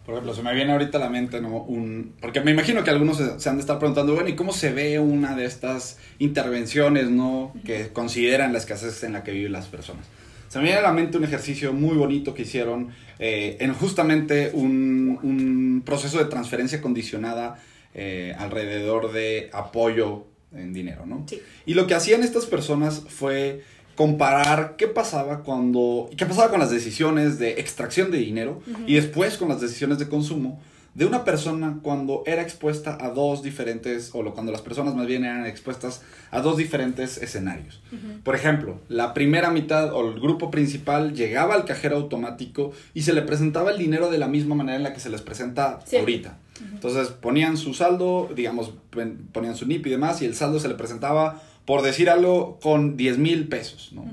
Por 0.08 0.14
ejemplo, 0.14 0.34
se 0.34 0.42
me 0.42 0.56
viene 0.56 0.72
ahorita 0.72 1.00
a 1.00 1.02
la 1.02 1.10
mente, 1.10 1.42
¿no? 1.42 1.64
Un, 1.64 2.14
porque 2.22 2.40
me 2.40 2.52
imagino 2.52 2.82
que 2.82 2.92
algunos 2.92 3.18
se, 3.18 3.42
se 3.42 3.50
han 3.50 3.58
de 3.58 3.62
estar 3.62 3.78
preguntando, 3.78 4.14
bueno, 4.14 4.30
¿y 4.30 4.38
cómo 4.38 4.54
se 4.54 4.72
ve 4.72 5.00
una 5.00 5.36
de 5.36 5.44
estas 5.44 6.00
intervenciones, 6.18 7.10
¿no? 7.10 7.54
Que 7.66 7.90
consideran 7.90 8.54
la 8.54 8.60
escasez 8.60 9.04
en 9.04 9.12
la 9.12 9.26
que 9.26 9.34
viven 9.34 9.52
las 9.52 9.66
personas. 9.66 10.06
Se 10.48 10.60
me 10.60 10.64
viene 10.64 10.80
a 10.80 10.84
la 10.84 10.94
mente 10.94 11.18
un 11.18 11.26
ejercicio 11.26 11.74
muy 11.74 11.98
bonito 11.98 12.34
que 12.34 12.44
hicieron 12.44 12.92
eh, 13.20 13.58
en 13.60 13.74
justamente 13.74 14.52
un, 14.54 15.20
un 15.24 15.84
proceso 15.86 16.20
de 16.20 16.26
transferencia 16.26 16.82
condicionada 16.82 17.60
eh, 17.94 18.34
alrededor 18.40 19.12
de 19.12 19.50
apoyo 19.52 20.28
en 20.54 20.72
dinero, 20.72 21.06
¿no? 21.06 21.26
Sí. 21.28 21.42
Y 21.66 21.74
lo 21.74 21.86
que 21.86 21.96
hacían 21.96 22.24
estas 22.24 22.46
personas 22.46 23.04
fue 23.10 23.62
comparar 24.02 24.76
qué 24.78 24.88
pasaba 24.88 25.40
cuando 25.44 26.10
qué 26.16 26.26
pasaba 26.26 26.50
con 26.50 26.60
las 26.60 26.70
decisiones 26.72 27.40
de 27.40 27.60
extracción 27.60 28.12
de 28.12 28.20
dinero 28.20 28.62
y 28.86 28.94
después 28.94 29.38
con 29.38 29.50
las 29.50 29.60
decisiones 29.60 29.98
de 29.98 30.08
consumo 30.08 30.62
de 30.94 31.06
una 31.06 31.24
persona 31.24 31.78
cuando 31.84 32.24
era 32.26 32.42
expuesta 32.42 32.98
a 33.00 33.10
dos 33.10 33.44
diferentes 33.44 34.12
o 34.14 34.24
lo- 34.24 34.34
cuando 34.34 34.52
las 34.52 34.62
personas 34.62 34.96
más 34.96 35.06
bien 35.06 35.26
eran 35.26 35.46
expuestas 35.46 36.02
a 36.32 36.42
dos 36.42 36.58
diferentes 36.58 37.18
escenarios. 37.20 37.82
Por 38.24 38.34
ejemplo, 38.36 38.80
la 38.88 39.14
primera 39.14 39.52
mitad 39.52 39.94
o 39.94 40.08
el 40.10 40.20
grupo 40.20 40.50
principal 40.50 41.14
llegaba 41.14 41.54
al 41.56 41.66
cajero 41.66 41.98
automático 41.98 42.72
y 42.96 43.02
se 43.04 43.14
le 43.14 43.22
presentaba 43.24 43.72
el 43.72 43.78
dinero 43.78 44.10
de 44.10 44.18
la 44.20 44.28
misma 44.28 44.56
manera 44.56 44.78
en 44.78 44.84
la 44.84 44.94
que 44.94 45.00
se 45.00 45.10
les 45.10 45.22
presenta 45.22 45.80
Sí. 45.86 45.98
ahorita. 45.98 46.38
Entonces 46.74 47.10
ponían 47.10 47.58
su 47.58 47.76
saldo, 47.76 48.30
digamos, 48.36 48.72
ponían 49.32 49.56
su 49.56 49.68
NIP 49.68 49.86
y 49.88 49.90
demás, 49.92 50.24
y 50.24 50.26
el 50.26 50.34
saldo 50.34 50.60
se 50.60 50.68
le 50.68 50.74
presentaba, 50.74 51.40
por 51.68 51.82
decir 51.82 52.10
algo, 52.10 52.60
con 52.62 52.96
10 52.96 53.18
mil 53.18 53.50
pesos, 53.50 53.92
¿no? 53.92 54.06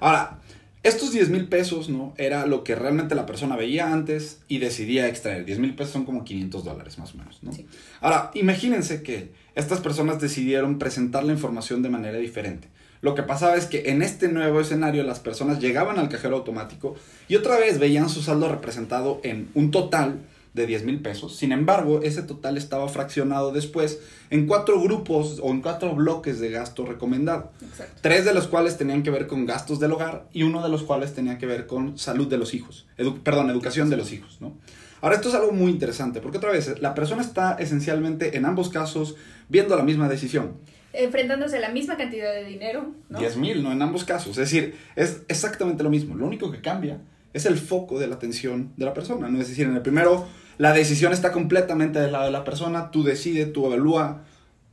Ahora, 0.00 0.38
estos 0.82 1.12
10 1.12 1.28
mil 1.28 1.46
pesos, 1.46 1.90
¿no? 1.90 2.14
Era 2.16 2.46
lo 2.46 2.64
que 2.64 2.74
realmente 2.74 3.14
la 3.14 3.26
persona 3.26 3.56
veía 3.56 3.92
antes 3.92 4.38
y 4.48 4.56
decidía 4.56 5.06
extraer. 5.06 5.44
10 5.44 5.58
mil 5.58 5.74
pesos 5.74 5.92
son 5.92 6.06
como 6.06 6.24
500 6.24 6.64
dólares, 6.64 6.96
más 6.98 7.14
o 7.14 7.18
menos, 7.18 7.42
¿no? 7.42 7.52
Sí. 7.52 7.66
Ahora, 8.00 8.30
imagínense 8.32 9.02
que 9.02 9.32
estas 9.54 9.80
personas 9.80 10.18
decidieron 10.18 10.78
presentar 10.78 11.24
la 11.24 11.34
información 11.34 11.82
de 11.82 11.90
manera 11.90 12.16
diferente. 12.16 12.68
Lo 13.02 13.14
que 13.14 13.22
pasaba 13.22 13.56
es 13.56 13.66
que 13.66 13.90
en 13.90 14.00
este 14.00 14.28
nuevo 14.28 14.58
escenario 14.58 15.02
las 15.02 15.20
personas 15.20 15.60
llegaban 15.60 15.98
al 15.98 16.08
cajero 16.08 16.36
automático 16.36 16.96
y 17.28 17.36
otra 17.36 17.58
vez 17.58 17.78
veían 17.78 18.08
su 18.08 18.22
saldo 18.22 18.48
representado 18.48 19.20
en 19.24 19.50
un 19.52 19.70
total 19.70 20.20
de 20.54 20.66
10 20.66 20.84
mil 20.84 21.00
pesos. 21.00 21.36
Sin 21.36 21.52
embargo, 21.52 22.00
ese 22.02 22.22
total 22.22 22.56
estaba 22.56 22.88
fraccionado 22.88 23.52
después 23.52 24.00
en 24.30 24.46
cuatro 24.46 24.80
grupos 24.80 25.40
o 25.42 25.50
en 25.50 25.60
cuatro 25.60 25.94
bloques 25.94 26.40
de 26.40 26.50
gasto 26.50 26.84
recomendado. 26.84 27.52
Exacto. 27.62 27.98
Tres 28.02 28.24
de 28.24 28.34
los 28.34 28.48
cuales 28.48 28.76
tenían 28.76 29.02
que 29.02 29.10
ver 29.10 29.26
con 29.26 29.46
gastos 29.46 29.78
del 29.80 29.92
hogar 29.92 30.28
y 30.32 30.42
uno 30.42 30.62
de 30.62 30.68
los 30.68 30.82
cuales 30.82 31.14
tenía 31.14 31.38
que 31.38 31.46
ver 31.46 31.66
con 31.66 31.96
salud 31.98 32.28
de 32.28 32.38
los 32.38 32.54
hijos. 32.54 32.86
Edu- 32.98 33.20
perdón, 33.22 33.50
educación 33.50 33.88
de 33.90 33.96
los 33.96 34.12
hijos, 34.12 34.38
¿no? 34.40 34.56
Ahora, 35.00 35.14
esto 35.14 35.28
es 35.28 35.34
algo 35.36 35.52
muy 35.52 35.70
interesante, 35.70 36.20
porque 36.20 36.38
otra 36.38 36.50
vez, 36.50 36.80
la 36.80 36.92
persona 36.94 37.22
está 37.22 37.52
esencialmente 37.60 38.36
en 38.36 38.44
ambos 38.44 38.68
casos 38.68 39.14
viendo 39.48 39.76
la 39.76 39.84
misma 39.84 40.08
decisión. 40.08 40.54
Enfrentándose 40.92 41.58
a 41.58 41.60
la 41.60 41.68
misma 41.68 41.96
cantidad 41.96 42.32
de 42.34 42.44
dinero, 42.44 42.94
¿no? 43.08 43.18
10 43.20 43.36
mil, 43.36 43.62
¿no? 43.62 43.70
En 43.70 43.80
ambos 43.80 44.04
casos. 44.04 44.30
Es 44.30 44.50
decir, 44.50 44.74
es 44.96 45.22
exactamente 45.28 45.84
lo 45.84 45.90
mismo. 45.90 46.16
Lo 46.16 46.26
único 46.26 46.50
que 46.50 46.60
cambia 46.60 46.98
es 47.32 47.46
el 47.46 47.58
foco 47.58 47.98
de 47.98 48.06
la 48.06 48.16
atención 48.16 48.72
de 48.76 48.84
la 48.84 48.94
persona, 48.94 49.28
¿no? 49.28 49.40
Es 49.40 49.48
decir, 49.48 49.66
en 49.66 49.76
el 49.76 49.82
primero, 49.82 50.26
la 50.58 50.72
decisión 50.72 51.12
está 51.12 51.32
completamente 51.32 52.00
del 52.00 52.12
lado 52.12 52.24
de 52.24 52.30
la 52.30 52.44
persona, 52.44 52.90
tú 52.90 53.02
decides, 53.04 53.52
tú 53.52 53.66
evalúa, 53.66 54.24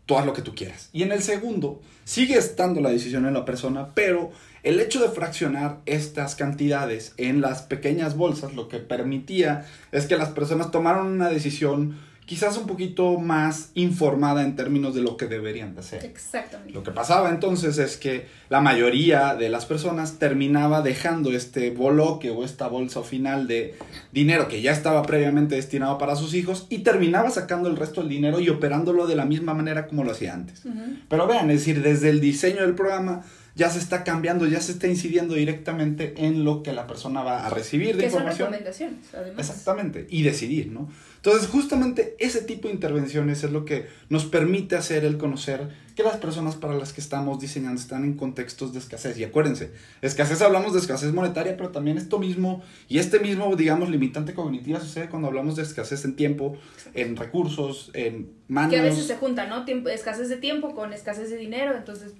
tú 0.05 0.17
haz 0.17 0.25
lo 0.25 0.33
que 0.33 0.41
tú 0.41 0.55
quieras. 0.55 0.89
Y 0.93 1.03
en 1.03 1.11
el 1.11 1.21
segundo, 1.21 1.81
sigue 2.03 2.37
estando 2.37 2.81
la 2.81 2.89
decisión 2.89 3.25
en 3.25 3.33
la 3.33 3.45
persona, 3.45 3.89
pero 3.93 4.31
el 4.63 4.79
hecho 4.79 5.01
de 5.01 5.09
fraccionar 5.09 5.79
estas 5.85 6.35
cantidades 6.35 7.13
en 7.17 7.41
las 7.41 7.61
pequeñas 7.61 8.17
bolsas 8.17 8.55
lo 8.55 8.67
que 8.67 8.79
permitía 8.79 9.65
es 9.91 10.07
que 10.07 10.17
las 10.17 10.29
personas 10.29 10.71
tomaran 10.71 11.05
una 11.05 11.29
decisión 11.29 11.99
quizás 12.25 12.57
un 12.57 12.65
poquito 12.65 13.19
más 13.19 13.69
informada 13.75 14.43
en 14.43 14.55
términos 14.55 14.95
de 14.95 15.01
lo 15.01 15.15
que 15.15 15.27
deberían 15.27 15.75
de 15.75 15.81
hacer. 15.81 16.03
Exactamente. 16.03 16.73
Lo 16.73 16.83
que 16.83 16.91
pasaba 16.91 17.29
entonces 17.29 17.77
es 17.77 17.97
que 17.97 18.27
la 18.49 18.61
mayoría 18.61 19.35
de 19.35 19.49
las 19.49 19.65
personas 19.65 20.17
terminaba 20.17 20.81
dejando 20.81 21.31
este 21.31 21.69
bloque 21.69 22.31
o 22.31 22.43
esta 22.43 22.67
bolsa 22.67 23.03
final 23.03 23.47
de 23.47 23.75
dinero 24.11 24.47
que 24.47 24.61
ya 24.61 24.71
estaba 24.71 25.03
previamente 25.03 25.55
destinado 25.55 25.97
para 25.97 26.15
sus 26.15 26.33
hijos 26.33 26.65
y 26.69 26.79
terminaba 26.79 27.29
sacando 27.29 27.69
el 27.69 27.77
resto 27.77 28.01
del 28.01 28.09
dinero 28.09 28.39
y 28.39 28.49
operándolo 28.49 29.05
de 29.05 29.15
la 29.15 29.25
misma 29.25 29.53
manera 29.53 29.87
como 29.87 30.03
lo 30.03 30.11
hacía 30.11 30.33
antes. 30.33 30.63
Pero 31.07 31.27
vean, 31.27 31.51
es 31.51 31.59
decir, 31.59 31.83
desde 31.83 32.09
el 32.09 32.21
diseño 32.21 32.61
del 32.61 32.75
programa 32.75 33.23
ya 33.55 33.69
se 33.69 33.79
está 33.79 34.03
cambiando, 34.03 34.45
ya 34.45 34.59
se 34.59 34.73
está 34.73 34.87
incidiendo 34.87 35.33
directamente 35.35 36.13
en 36.17 36.43
lo 36.43 36.61
que 36.61 36.73
la 36.73 36.87
persona 36.87 37.23
va 37.23 37.45
a 37.45 37.49
recibir 37.49 37.95
de 37.95 38.03
Que 38.03 38.09
son 38.09 38.19
información. 38.19 38.49
recomendaciones, 38.51 39.13
además. 39.13 39.49
Exactamente, 39.49 40.07
y 40.09 40.23
decidir, 40.23 40.71
¿no? 40.71 40.89
Entonces, 41.15 41.47
justamente 41.47 42.15
ese 42.19 42.41
tipo 42.41 42.67
de 42.67 42.73
intervenciones 42.73 43.43
es 43.43 43.51
lo 43.51 43.65
que 43.65 43.87
nos 44.09 44.25
permite 44.25 44.75
hacer 44.75 45.05
el 45.05 45.17
conocer 45.17 45.69
que 45.95 46.03
las 46.03 46.17
personas 46.17 46.55
para 46.55 46.75
las 46.75 46.91
que 46.91 46.99
estamos 46.99 47.39
diseñando 47.39 47.79
están 47.79 48.03
en 48.03 48.15
contextos 48.15 48.73
de 48.73 48.79
escasez. 48.79 49.17
Y 49.17 49.23
acuérdense, 49.23 49.71
escasez 50.01 50.41
hablamos 50.41 50.73
de 50.73 50.79
escasez 50.79 51.13
monetaria, 51.13 51.55
pero 51.55 51.69
también 51.69 51.97
esto 51.97 52.19
mismo 52.19 52.61
y 52.89 52.99
este 52.99 53.19
mismo, 53.19 53.55
digamos, 53.55 53.89
limitante 53.89 54.33
cognitiva 54.33 54.79
sucede 54.81 55.07
cuando 55.09 55.29
hablamos 55.29 55.55
de 55.55 55.63
escasez 55.63 56.03
en 56.03 56.17
tiempo, 56.17 56.57
en 56.93 57.15
recursos, 57.15 57.89
en 57.93 58.29
manos. 58.49 58.73
Que 58.73 58.79
a 58.79 58.83
veces 58.83 59.07
se 59.07 59.15
junta, 59.15 59.47
¿no? 59.47 59.63
Tiempo, 59.63 59.87
escasez 59.89 60.27
de 60.27 60.37
tiempo 60.37 60.75
con 60.75 60.91
escasez 60.91 61.29
de 61.29 61.37
dinero, 61.37 61.75
entonces 61.75 62.11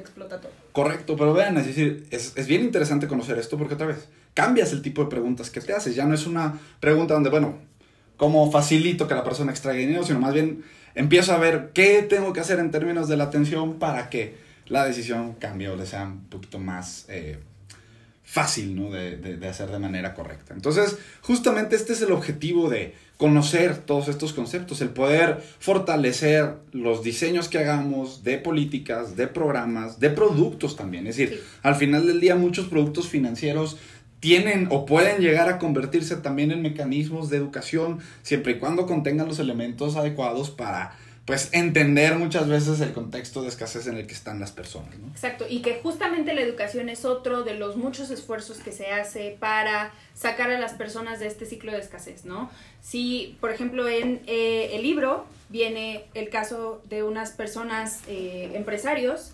explota 0.00 0.40
todo. 0.40 0.52
Correcto, 0.72 1.16
pero 1.16 1.32
vean, 1.32 1.56
es 1.58 1.66
decir, 1.66 2.06
es, 2.10 2.32
es 2.36 2.46
bien 2.46 2.62
interesante 2.62 3.06
conocer 3.06 3.38
esto 3.38 3.56
porque 3.56 3.74
otra 3.74 3.86
vez, 3.86 4.08
cambias 4.34 4.72
el 4.72 4.82
tipo 4.82 5.02
de 5.02 5.10
preguntas 5.10 5.50
que 5.50 5.60
te 5.60 5.72
haces. 5.72 5.94
Ya 5.94 6.04
no 6.04 6.14
es 6.14 6.26
una 6.26 6.60
pregunta 6.80 7.14
donde, 7.14 7.30
bueno, 7.30 7.58
¿cómo 8.16 8.50
facilito 8.52 9.08
que 9.08 9.14
la 9.14 9.24
persona 9.24 9.50
extraiga 9.50 9.80
dinero? 9.80 10.04
Sino 10.04 10.20
más 10.20 10.34
bien 10.34 10.64
empiezo 10.94 11.32
a 11.32 11.38
ver 11.38 11.70
qué 11.72 12.02
tengo 12.02 12.32
que 12.32 12.40
hacer 12.40 12.58
en 12.58 12.70
términos 12.70 13.08
de 13.08 13.16
la 13.16 13.24
atención 13.24 13.78
para 13.78 14.10
que 14.10 14.36
la 14.66 14.84
decisión 14.84 15.34
cambie 15.34 15.68
o 15.68 15.76
le 15.76 15.86
sea 15.86 16.04
un 16.04 16.24
poquito 16.28 16.58
más 16.58 17.06
eh, 17.08 17.38
fácil 18.24 18.74
¿no? 18.74 18.90
de, 18.90 19.16
de, 19.16 19.48
hacer 19.48 19.70
de 19.70 19.78
manera 19.78 20.12
correcta. 20.12 20.52
Entonces, 20.52 20.98
justamente 21.22 21.76
este 21.76 21.92
es 21.92 22.02
el 22.02 22.12
objetivo 22.12 22.68
de 22.68 22.94
conocer 23.16 23.78
todos 23.78 24.08
estos 24.08 24.32
conceptos, 24.32 24.80
el 24.80 24.90
poder 24.90 25.42
fortalecer 25.58 26.54
los 26.72 27.02
diseños 27.02 27.48
que 27.48 27.58
hagamos 27.58 28.24
de 28.24 28.38
políticas, 28.38 29.16
de 29.16 29.26
programas, 29.26 30.00
de 30.00 30.10
productos 30.10 30.76
también. 30.76 31.06
Es 31.06 31.16
decir, 31.16 31.42
al 31.62 31.76
final 31.76 32.06
del 32.06 32.20
día 32.20 32.36
muchos 32.36 32.66
productos 32.66 33.08
financieros 33.08 33.78
tienen 34.20 34.68
o 34.70 34.86
pueden 34.86 35.20
llegar 35.20 35.48
a 35.48 35.58
convertirse 35.58 36.16
también 36.16 36.50
en 36.50 36.62
mecanismos 36.62 37.30
de 37.30 37.36
educación 37.36 38.00
siempre 38.22 38.52
y 38.52 38.58
cuando 38.58 38.86
contengan 38.86 39.28
los 39.28 39.38
elementos 39.38 39.96
adecuados 39.96 40.50
para 40.50 40.96
pues 41.26 41.48
entender 41.52 42.14
muchas 42.14 42.48
veces 42.48 42.80
el 42.80 42.92
contexto 42.92 43.42
de 43.42 43.48
escasez 43.48 43.88
en 43.88 43.96
el 43.96 44.06
que 44.06 44.14
están 44.14 44.38
las 44.38 44.52
personas. 44.52 44.96
¿no? 44.96 45.08
Exacto, 45.08 45.44
y 45.48 45.60
que 45.60 45.80
justamente 45.82 46.32
la 46.34 46.40
educación 46.40 46.88
es 46.88 47.04
otro 47.04 47.42
de 47.42 47.54
los 47.54 47.76
muchos 47.76 48.10
esfuerzos 48.10 48.58
que 48.58 48.70
se 48.70 48.92
hace 48.92 49.36
para 49.40 49.92
sacar 50.14 50.52
a 50.52 50.60
las 50.60 50.74
personas 50.74 51.18
de 51.18 51.26
este 51.26 51.44
ciclo 51.44 51.72
de 51.72 51.78
escasez, 51.78 52.24
¿no? 52.24 52.48
Si, 52.80 53.36
por 53.40 53.50
ejemplo, 53.50 53.88
en 53.88 54.22
eh, 54.28 54.70
el 54.74 54.82
libro 54.82 55.26
viene 55.48 56.04
el 56.14 56.28
caso 56.30 56.80
de 56.88 57.02
unas 57.02 57.32
personas, 57.32 58.02
eh, 58.06 58.52
empresarios, 58.54 59.32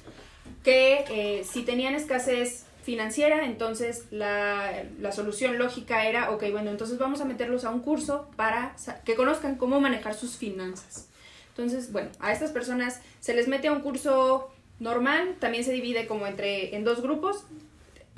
que 0.65 1.05
eh, 1.11 1.45
si 1.45 1.63
tenían 1.63 1.95
escasez 1.95 2.65
financiera, 2.83 3.45
entonces 3.45 4.05
la, 4.11 4.83
la, 4.99 5.13
solución 5.13 5.59
lógica 5.59 6.07
era, 6.07 6.31
ok, 6.31 6.45
bueno, 6.51 6.71
entonces 6.71 6.99
vamos 6.99 7.21
a 7.21 7.27
meterlos 7.27 7.65
a 7.65 7.71
un 7.71 7.81
curso 7.81 8.29
para 8.35 8.75
que 9.05 9.15
conozcan 9.15 9.57
cómo 9.57 9.79
manejar 9.79 10.15
sus 10.15 10.37
finanzas. 10.37 11.12
Entonces, 11.57 11.93
bueno, 11.93 12.11
a 12.19 12.33
estas 12.33 12.51
personas 12.51 13.01
se 13.21 13.35
les 13.35 13.47
mete 13.47 13.69
a 13.69 13.73
un 13.73 13.81
curso 13.81 14.51
normal, 14.81 15.37
también 15.39 15.65
se 15.65 15.73
divide 15.73 16.07
como 16.07 16.27
entre 16.27 16.75
en 16.75 16.85
dos 16.85 17.03
grupos. 17.03 17.45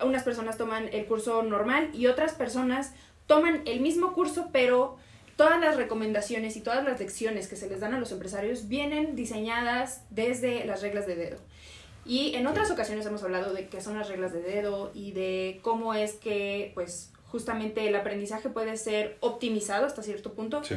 Unas 0.02 0.22
personas 0.22 0.56
toman 0.56 0.88
el 0.92 1.04
curso 1.06 1.42
normal 1.42 1.90
y 1.92 2.06
otras 2.06 2.32
personas 2.34 2.92
toman 3.26 3.62
el 3.66 3.80
mismo 3.80 4.12
curso, 4.12 4.50
pero 4.52 4.96
todas 5.36 5.60
las 5.60 5.76
recomendaciones 5.76 6.56
y 6.56 6.60
todas 6.60 6.84
las 6.84 7.00
lecciones 7.00 7.48
que 7.48 7.56
se 7.56 7.68
les 7.68 7.80
dan 7.80 7.94
a 7.94 7.98
los 7.98 8.12
empresarios 8.12 8.68
vienen 8.68 9.16
diseñadas 9.16 10.02
desde 10.10 10.64
las 10.64 10.80
reglas 10.82 11.06
de 11.06 11.16
dedo. 11.16 11.38
Y 12.06 12.34
en 12.34 12.46
otras 12.46 12.70
ocasiones 12.70 13.06
hemos 13.06 13.22
hablado 13.22 13.52
de 13.52 13.68
qué 13.68 13.80
son 13.80 13.98
las 13.98 14.08
reglas 14.08 14.32
de 14.32 14.42
dedo 14.42 14.90
y 14.94 15.12
de 15.12 15.58
cómo 15.62 15.94
es 15.94 16.14
que, 16.14 16.72
pues, 16.74 17.10
justamente 17.26 17.88
el 17.88 17.96
aprendizaje 17.96 18.48
puede 18.48 18.76
ser 18.76 19.16
optimizado 19.20 19.86
hasta 19.86 20.02
cierto 20.02 20.34
punto 20.34 20.62
Sí. 20.62 20.76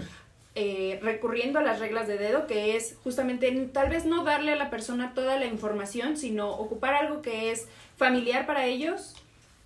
Eh, 0.59 0.99
recurriendo 1.03 1.59
a 1.59 1.61
las 1.61 1.79
reglas 1.79 2.07
de 2.07 2.17
dedo, 2.17 2.47
que 2.47 2.75
es 2.75 2.97
justamente 3.03 3.51
tal 3.71 3.89
vez 3.89 4.05
no 4.05 4.23
darle 4.23 4.53
a 4.53 4.55
la 4.55 4.71
persona 4.71 5.13
toda 5.13 5.37
la 5.37 5.45
información, 5.45 6.17
sino 6.17 6.49
ocupar 6.49 6.95
algo 6.95 7.21
que 7.21 7.51
es 7.51 7.67
familiar 7.95 8.47
para 8.47 8.65
ellos 8.65 9.13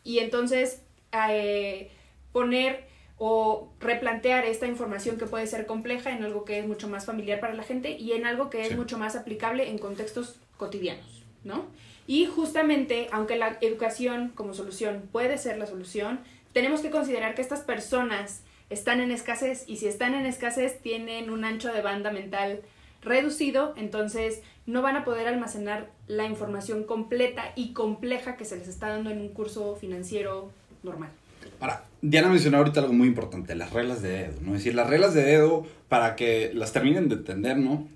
y 0.04 0.20
entonces 0.20 0.82
eh, 1.30 1.90
poner 2.34 2.84
o 3.18 3.70
replantear 3.80 4.44
esta 4.46 4.68
información 4.68 5.18
que 5.18 5.28
puede 5.28 5.48
ser 5.48 5.66
compleja 5.66 6.12
en 6.12 6.24
algo 6.24 6.44
que 6.44 6.60
es 6.60 6.68
mucho 6.68 6.90
más 6.90 7.06
familiar 7.06 7.40
para 7.40 7.54
la 7.54 7.64
gente 7.64 7.92
y 7.92 8.12
en 8.12 8.26
algo 8.26 8.50
que 8.50 8.64
es 8.64 8.70
Sí. 8.70 8.76
mucho 8.76 8.98
más 8.98 9.16
aplicable 9.16 9.70
en 9.70 9.78
contextos 9.78 10.36
cotidianos, 10.58 11.24
¿no? 11.46 11.66
Y 12.08 12.26
justamente, 12.26 13.08
aunque 13.12 13.38
la 13.38 13.58
educación 13.62 14.30
como 14.36 14.54
solución 14.54 15.08
puede 15.12 15.38
ser 15.38 15.58
la 15.58 15.68
solución, 15.68 16.20
tenemos 16.52 16.82
que 16.82 16.90
considerar 16.90 17.36
que 17.36 17.42
estas 17.42 17.62
personas 17.62 18.42
están 18.72 19.02
en 19.02 19.12
escasez 19.12 19.66
y 19.68 19.78
si 19.78 19.88
están 19.88 20.16
en 20.16 20.26
escasez 20.26 20.80
tienen 20.82 21.30
un 21.30 21.44
ancho 21.44 21.72
de 21.72 21.82
banda 21.82 22.12
mental 22.12 22.62
reducido, 23.02 23.74
entonces 23.78 24.42
no 24.66 24.82
van 24.82 24.96
a 24.96 25.04
poder 25.04 25.28
almacenar 25.28 25.90
la 26.08 26.26
información 26.26 26.84
completa 26.84 27.52
y 27.56 27.74
compleja 27.74 28.38
que 28.38 28.46
se 28.46 28.58
les 28.58 28.68
está 28.68 28.90
dando 28.90 29.10
en 29.10 29.20
un 29.20 29.30
curso 29.30 29.76
financiero 29.76 30.52
normal. 30.84 31.10
Ahora, 31.60 31.86
Diana 32.02 32.30
mencionó 32.30 32.58
ahorita 32.58 32.80
algo 32.80 32.94
muy 32.94 33.08
importante, 33.08 33.56
las 33.56 33.74
reglas 33.74 34.02
de 34.02 34.10
dedo, 34.10 34.42
¿no? 34.42 34.52
Es 34.54 34.60
decir, 34.60 34.76
las 34.76 34.90
reglas 34.90 35.14
de 35.14 35.24
dedo, 35.24 35.66
para 35.90 36.16
que 36.16 36.52
las 36.54 36.72
terminen 36.72 37.10
de 37.10 37.16
entender, 37.16 37.58
¿no? 37.58 37.88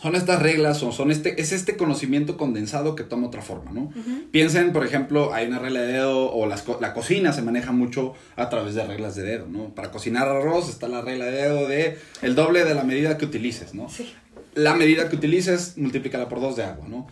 Son 0.00 0.14
estas 0.14 0.40
reglas, 0.40 0.82
o 0.84 0.92
son 0.92 1.10
este, 1.10 1.40
es 1.40 1.50
este 1.52 1.76
conocimiento 1.76 2.36
condensado 2.36 2.94
que 2.94 3.02
toma 3.02 3.26
otra 3.26 3.42
forma, 3.42 3.72
¿no? 3.72 3.92
Piensen, 4.30 4.72
por 4.72 4.86
ejemplo, 4.86 5.34
hay 5.34 5.48
una 5.48 5.58
regla 5.58 5.80
de 5.80 5.94
dedo, 5.94 6.32
o 6.32 6.46
las, 6.46 6.64
la 6.80 6.94
cocina 6.94 7.32
se 7.32 7.42
maneja 7.42 7.72
mucho 7.72 8.14
a 8.36 8.48
través 8.48 8.74
de 8.76 8.86
reglas 8.86 9.16
de 9.16 9.24
dedo, 9.24 9.46
¿no? 9.48 9.74
Para 9.74 9.90
cocinar 9.90 10.28
arroz 10.28 10.68
está 10.68 10.86
la 10.86 11.00
regla 11.00 11.24
de 11.24 11.32
dedo 11.32 11.66
de 11.66 11.98
el 12.22 12.36
doble 12.36 12.64
de 12.64 12.74
la 12.74 12.84
medida 12.84 13.18
que 13.18 13.24
utilices, 13.24 13.74
¿no? 13.74 13.88
Sí. 13.88 14.14
la 14.54 14.74
medida 14.74 15.08
que 15.08 15.16
utilices, 15.16 15.76
multiplícala 15.76 16.28
por 16.28 16.40
dos 16.40 16.54
de 16.56 16.64
agua, 16.64 16.86
¿no? 16.88 17.08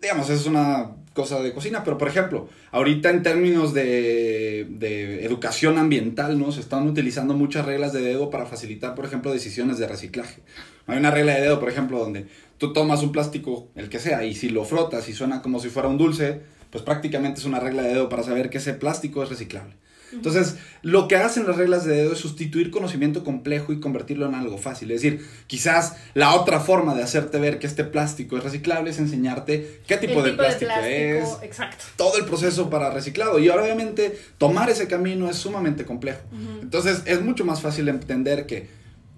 Digamos, 0.00 0.30
es 0.30 0.46
una 0.46 0.92
cosa 1.14 1.40
de 1.40 1.52
cocina, 1.52 1.82
pero 1.82 1.98
por 1.98 2.06
ejemplo, 2.06 2.48
ahorita 2.70 3.10
en 3.10 3.24
términos 3.24 3.74
de, 3.74 4.66
de 4.70 5.24
educación 5.24 5.76
ambiental, 5.76 6.38
¿no? 6.38 6.52
Se 6.52 6.60
están 6.60 6.86
utilizando 6.86 7.34
muchas 7.34 7.66
reglas 7.66 7.92
de 7.92 8.00
dedo 8.00 8.30
para 8.30 8.46
facilitar, 8.46 8.94
por 8.94 9.04
ejemplo, 9.04 9.32
decisiones 9.32 9.78
de 9.78 9.88
reciclaje. 9.88 10.42
Hay 10.88 10.98
una 10.98 11.10
regla 11.10 11.34
de 11.34 11.42
dedo, 11.42 11.60
por 11.60 11.68
ejemplo, 11.68 11.98
donde 11.98 12.26
tú 12.58 12.72
tomas 12.72 13.02
un 13.02 13.12
plástico, 13.12 13.68
el 13.76 13.88
que 13.88 14.00
sea, 14.00 14.24
y 14.24 14.34
si 14.34 14.48
lo 14.48 14.64
frotas 14.64 15.08
y 15.08 15.12
suena 15.12 15.42
como 15.42 15.60
si 15.60 15.68
fuera 15.68 15.88
un 15.88 15.98
dulce, 15.98 16.40
pues 16.70 16.82
prácticamente 16.82 17.40
es 17.40 17.46
una 17.46 17.60
regla 17.60 17.82
de 17.82 17.90
dedo 17.90 18.08
para 18.08 18.22
saber 18.22 18.50
que 18.50 18.58
ese 18.58 18.74
plástico 18.74 19.22
es 19.22 19.28
reciclable. 19.28 19.74
Entonces, 20.12 20.56
lo 20.82 21.06
que 21.06 21.16
hacen 21.16 21.46
las 21.46 21.56
reglas 21.56 21.84
de 21.84 21.96
dedo 21.96 22.12
es 22.12 22.18
sustituir 22.18 22.70
conocimiento 22.70 23.24
complejo 23.24 23.72
y 23.72 23.80
convertirlo 23.80 24.26
en 24.26 24.34
algo 24.34 24.56
fácil. 24.56 24.90
Es 24.90 25.02
decir, 25.02 25.26
quizás 25.46 25.96
la 26.14 26.34
otra 26.34 26.60
forma 26.60 26.94
de 26.94 27.02
hacerte 27.02 27.38
ver 27.38 27.58
que 27.58 27.66
este 27.66 27.84
plástico 27.84 28.38
es 28.38 28.44
reciclable 28.44 28.90
es 28.90 28.98
enseñarte 28.98 29.80
qué 29.86 29.98
tipo, 29.98 30.22
de, 30.22 30.32
plástico 30.32 30.72
es, 30.82 31.28
Exacto. 31.42 31.84
todo 31.96 32.16
el 32.16 32.24
proceso 32.24 32.70
para 32.70 32.90
reciclado. 32.90 33.38
Y 33.38 33.48
ahora, 33.48 33.64
obviamente, 33.64 34.18
tomar 34.38 34.70
ese 34.70 34.88
camino 34.88 35.28
es 35.28 35.36
sumamente 35.36 35.84
complejo. 35.84 36.20
Entonces, 36.62 37.02
es 37.04 37.20
mucho 37.20 37.44
más 37.44 37.60
fácil 37.60 37.88
entender 37.88 38.46
que, 38.46 38.68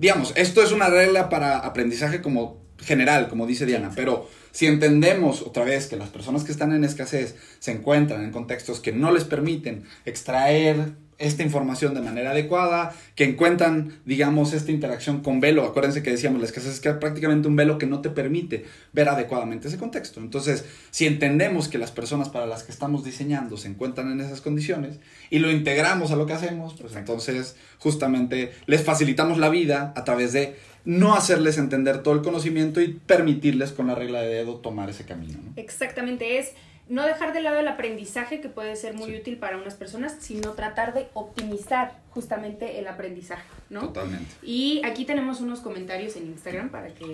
digamos, 0.00 0.32
esto 0.34 0.62
es 0.62 0.72
una 0.72 0.88
regla 0.88 1.28
para 1.28 1.58
aprendizaje 1.58 2.22
como 2.22 2.58
general, 2.78 3.28
como 3.28 3.46
dice 3.46 3.66
Diana, 3.66 3.92
pero 3.94 4.28
si 4.50 4.66
entendemos 4.66 5.42
otra 5.42 5.64
vez 5.64 5.86
que 5.88 5.96
las 5.96 6.08
personas 6.08 6.42
que 6.42 6.52
están 6.52 6.72
en 6.72 6.84
escasez 6.84 7.36
se 7.58 7.72
encuentran 7.72 8.24
en 8.24 8.32
contextos 8.32 8.80
que 8.80 8.92
no 8.92 9.12
les 9.12 9.24
permiten 9.24 9.84
extraer 10.06 10.92
esta 11.20 11.42
información 11.42 11.94
de 11.94 12.00
manera 12.00 12.30
adecuada, 12.30 12.94
que 13.14 13.24
encuentran, 13.24 14.00
digamos, 14.04 14.52
esta 14.52 14.72
interacción 14.72 15.20
con 15.20 15.38
velo. 15.38 15.64
Acuérdense 15.64 16.02
que 16.02 16.10
decíamos, 16.10 16.40
la 16.40 16.46
escasez 16.46 16.74
es 16.74 16.80
que 16.80 16.88
es 16.88 16.96
prácticamente 16.96 17.46
un 17.46 17.56
velo 17.56 17.78
que 17.78 17.86
no 17.86 18.00
te 18.00 18.10
permite 18.10 18.64
ver 18.92 19.08
adecuadamente 19.08 19.68
ese 19.68 19.78
contexto. 19.78 20.20
Entonces, 20.20 20.64
si 20.90 21.06
entendemos 21.06 21.68
que 21.68 21.78
las 21.78 21.92
personas 21.92 22.30
para 22.30 22.46
las 22.46 22.62
que 22.62 22.72
estamos 22.72 23.04
diseñando 23.04 23.56
se 23.56 23.68
encuentran 23.68 24.10
en 24.10 24.20
esas 24.20 24.40
condiciones 24.40 24.98
y 25.28 25.38
lo 25.38 25.50
integramos 25.50 26.10
a 26.10 26.16
lo 26.16 26.26
que 26.26 26.32
hacemos, 26.32 26.74
pues 26.80 26.96
entonces 26.96 27.54
justamente 27.78 28.52
les 28.66 28.82
facilitamos 28.82 29.38
la 29.38 29.50
vida 29.50 29.92
a 29.96 30.04
través 30.04 30.32
de 30.32 30.56
no 30.84 31.14
hacerles 31.14 31.58
entender 31.58 32.02
todo 32.02 32.14
el 32.14 32.22
conocimiento 32.22 32.80
y 32.80 32.88
permitirles 32.94 33.72
con 33.72 33.88
la 33.88 33.94
regla 33.94 34.22
de 34.22 34.28
dedo 34.28 34.56
tomar 34.56 34.88
ese 34.88 35.04
camino. 35.04 35.38
¿no? 35.44 35.52
Exactamente, 35.56 36.38
es 36.38 36.52
no 36.90 37.06
dejar 37.06 37.32
de 37.32 37.40
lado 37.40 37.58
el 37.60 37.68
aprendizaje 37.68 38.40
que 38.40 38.48
puede 38.50 38.76
ser 38.76 38.92
muy 38.94 39.10
Sí. 39.12 39.16
útil 39.16 39.38
para 39.38 39.56
unas 39.56 39.74
personas, 39.74 40.16
sino 40.20 40.52
tratar 40.52 40.92
de 40.92 41.08
optimizar 41.14 41.92
justamente 42.10 42.78
el 42.78 42.86
aprendizaje, 42.88 43.44
¿no? 43.70 43.80
Totalmente. 43.88 44.26
Y 44.42 44.82
aquí 44.84 45.04
tenemos 45.06 45.40
unos 45.40 45.60
comentarios 45.60 46.16
en 46.16 46.26
Instagram 46.26 46.68
para 46.70 46.88
que 46.88 47.06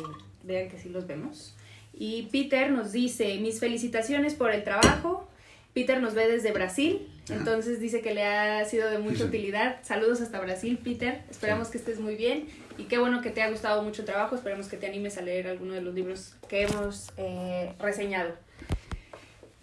vean 0.43 0.69
que 0.69 0.79
sí 0.79 0.89
los 0.89 1.07
vemos. 1.07 1.55
Y 1.93 2.25
Peter 2.33 2.71
nos 2.71 2.91
dice, 2.93 3.39
mis 3.39 3.61
felicitaciones 3.61 4.35
por 4.35 4.51
el 4.51 4.65
trabajo. 4.65 5.29
Peter 5.75 6.01
nos 6.01 6.15
ve 6.15 6.27
desde 6.27 6.53
Brasil, 6.53 7.07
Ajá. 7.27 7.35
entonces 7.35 7.81
dice 7.81 8.01
que 8.01 8.15
le 8.15 8.25
ha 8.25 8.65
sido 8.65 8.89
de 8.91 8.99
mucha 8.99 9.19
Sí. 9.19 9.25
utilidad. 9.25 9.77
Saludos 9.83 10.23
hasta 10.23 10.41
Brasil, 10.41 10.79
Peter. 10.83 11.21
Esperamos 11.31 11.69
que 11.69 11.77
estés 11.77 12.01
muy 12.01 12.17
bien 12.17 12.49
y 12.79 12.85
qué 12.85 12.97
bueno 12.97 13.21
que 13.21 13.29
te 13.29 13.43
ha 13.43 13.51
gustado 13.51 13.83
mucho 13.83 14.01
el 14.01 14.07
trabajo. 14.07 14.35
Esperemos 14.37 14.69
que 14.69 14.79
te 14.79 14.87
animes 14.87 15.19
a 15.19 15.21
leer 15.21 15.49
alguno 15.49 15.75
de 15.75 15.83
los 15.83 15.95
libros 15.95 16.35
que 16.49 16.63
hemos 16.63 17.11
eh, 17.19 17.75
reseñado. 17.79 18.31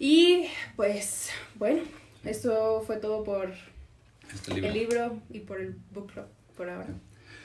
Y 0.06 0.44
pues, 0.76 1.30
bueno, 1.54 1.80
esto 2.26 2.84
fue 2.86 2.98
todo 2.98 3.24
por 3.24 3.54
Este 4.34 4.52
libro. 4.52 4.68
el 4.68 4.74
libro 4.74 5.18
y 5.30 5.38
por 5.40 5.58
el 5.62 5.76
book 5.94 6.12
club 6.12 6.26
por 6.54 6.68
ahora. 6.68 6.88